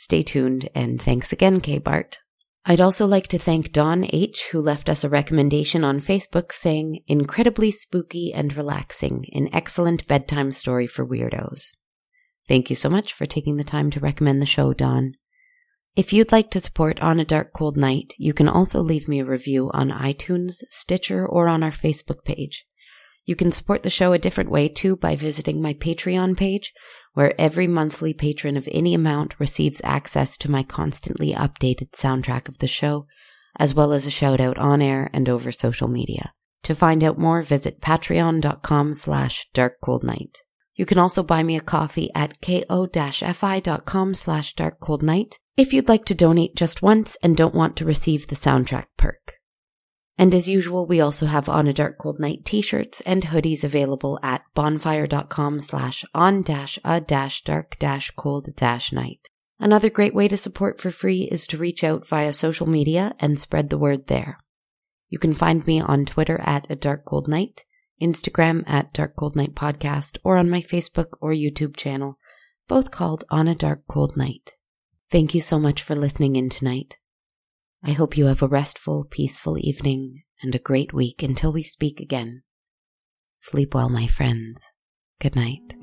Stay 0.00 0.22
tuned, 0.22 0.68
and 0.76 1.02
thanks 1.02 1.32
again, 1.32 1.60
K. 1.60 1.78
Bart. 1.78 2.20
I'd 2.64 2.80
also 2.80 3.04
like 3.04 3.26
to 3.28 3.38
thank 3.38 3.72
Don 3.72 4.06
H., 4.12 4.50
who 4.52 4.60
left 4.60 4.88
us 4.88 5.02
a 5.02 5.08
recommendation 5.08 5.82
on 5.82 6.00
Facebook 6.00 6.52
saying, 6.52 7.00
incredibly 7.08 7.72
spooky 7.72 8.32
and 8.32 8.56
relaxing, 8.56 9.24
an 9.32 9.48
excellent 9.52 10.06
bedtime 10.06 10.52
story 10.52 10.86
for 10.86 11.04
weirdos. 11.04 11.70
Thank 12.46 12.70
you 12.70 12.76
so 12.76 12.88
much 12.88 13.12
for 13.12 13.26
taking 13.26 13.56
the 13.56 13.64
time 13.64 13.90
to 13.90 13.98
recommend 13.98 14.40
the 14.40 14.46
show, 14.46 14.72
Don. 14.72 15.14
If 15.96 16.12
you'd 16.12 16.30
like 16.30 16.52
to 16.52 16.60
support 16.60 17.02
On 17.02 17.18
a 17.18 17.24
Dark 17.24 17.52
Cold 17.52 17.76
Night, 17.76 18.14
you 18.18 18.32
can 18.32 18.48
also 18.48 18.80
leave 18.80 19.08
me 19.08 19.18
a 19.18 19.24
review 19.24 19.68
on 19.74 19.90
iTunes, 19.90 20.62
Stitcher, 20.70 21.26
or 21.26 21.48
on 21.48 21.64
our 21.64 21.72
Facebook 21.72 22.22
page. 22.24 22.64
You 23.24 23.34
can 23.34 23.50
support 23.50 23.82
the 23.82 23.90
show 23.90 24.12
a 24.12 24.18
different 24.18 24.48
way 24.48 24.68
too 24.68 24.94
by 24.94 25.16
visiting 25.16 25.60
my 25.60 25.74
Patreon 25.74 26.36
page, 26.36 26.72
where 27.18 27.34
every 27.36 27.66
monthly 27.66 28.14
patron 28.14 28.56
of 28.56 28.68
any 28.70 28.94
amount 28.94 29.34
receives 29.40 29.80
access 29.82 30.38
to 30.38 30.48
my 30.48 30.62
constantly 30.62 31.32
updated 31.32 31.90
soundtrack 31.90 32.46
of 32.46 32.58
the 32.58 32.66
show, 32.68 33.08
as 33.58 33.74
well 33.74 33.92
as 33.92 34.06
a 34.06 34.10
shout 34.10 34.40
out 34.40 34.56
on 34.56 34.80
air 34.80 35.10
and 35.12 35.28
over 35.28 35.50
social 35.50 35.88
media. 35.88 36.32
To 36.62 36.76
find 36.76 37.02
out 37.02 37.18
more, 37.18 37.42
visit 37.42 37.80
patreon.com 37.80 38.94
slash 38.94 39.48
darkcoldnight. 39.52 40.36
You 40.76 40.86
can 40.86 40.98
also 40.98 41.24
buy 41.24 41.42
me 41.42 41.56
a 41.56 41.60
coffee 41.60 42.08
at 42.14 42.40
ko-fi.com 42.40 44.14
slash 44.14 44.54
darkcoldnight 44.54 45.34
if 45.56 45.72
you'd 45.72 45.88
like 45.88 46.04
to 46.04 46.14
donate 46.14 46.54
just 46.54 46.82
once 46.82 47.16
and 47.20 47.36
don't 47.36 47.52
want 47.52 47.76
to 47.78 47.84
receive 47.84 48.28
the 48.28 48.36
soundtrack 48.36 48.86
perk. 48.96 49.37
And 50.18 50.34
as 50.34 50.48
usual, 50.48 50.84
we 50.84 51.00
also 51.00 51.26
have 51.26 51.48
On 51.48 51.68
a 51.68 51.72
Dark 51.72 51.96
Cold 51.98 52.18
Night 52.18 52.44
t-shirts 52.44 53.00
and 53.02 53.22
hoodies 53.22 53.62
available 53.62 54.18
at 54.20 54.42
bonfire.com 54.52 55.60
slash 55.60 56.04
on 56.12 56.42
dash 56.42 56.76
a 56.84 57.00
dash 57.00 57.44
dark 57.44 57.78
dash 57.78 58.10
cold 58.16 58.48
dash 58.56 58.92
night. 58.92 59.28
Another 59.60 59.88
great 59.88 60.14
way 60.14 60.26
to 60.26 60.36
support 60.36 60.80
for 60.80 60.90
free 60.90 61.28
is 61.30 61.46
to 61.46 61.58
reach 61.58 61.84
out 61.84 62.06
via 62.06 62.32
social 62.32 62.68
media 62.68 63.14
and 63.20 63.38
spread 63.38 63.70
the 63.70 63.78
word 63.78 64.08
there. 64.08 64.38
You 65.08 65.20
can 65.20 65.34
find 65.34 65.64
me 65.66 65.80
on 65.80 66.04
Twitter 66.04 66.40
at 66.42 66.66
a 66.68 66.76
dark 66.76 67.04
cold 67.04 67.28
night, 67.28 67.64
Instagram 68.02 68.64
at 68.66 68.92
dark 68.92 69.14
cold 69.16 69.36
night 69.36 69.54
podcast, 69.54 70.18
or 70.24 70.36
on 70.36 70.50
my 70.50 70.60
Facebook 70.60 71.10
or 71.20 71.32
YouTube 71.32 71.76
channel, 71.76 72.18
both 72.66 72.90
called 72.90 73.24
On 73.30 73.48
a 73.48 73.54
Dark 73.54 73.82
Cold 73.88 74.16
Night. 74.16 74.52
Thank 75.10 75.34
you 75.34 75.40
so 75.40 75.58
much 75.58 75.82
for 75.82 75.96
listening 75.96 76.36
in 76.36 76.50
tonight. 76.50 76.96
I 77.82 77.92
hope 77.92 78.16
you 78.16 78.26
have 78.26 78.42
a 78.42 78.48
restful, 78.48 79.06
peaceful 79.08 79.56
evening 79.58 80.22
and 80.42 80.54
a 80.54 80.58
great 80.58 80.92
week 80.92 81.22
until 81.22 81.52
we 81.52 81.62
speak 81.62 82.00
again. 82.00 82.42
Sleep 83.40 83.74
well, 83.74 83.88
my 83.88 84.06
friends. 84.06 84.64
Good 85.20 85.36
night. 85.36 85.77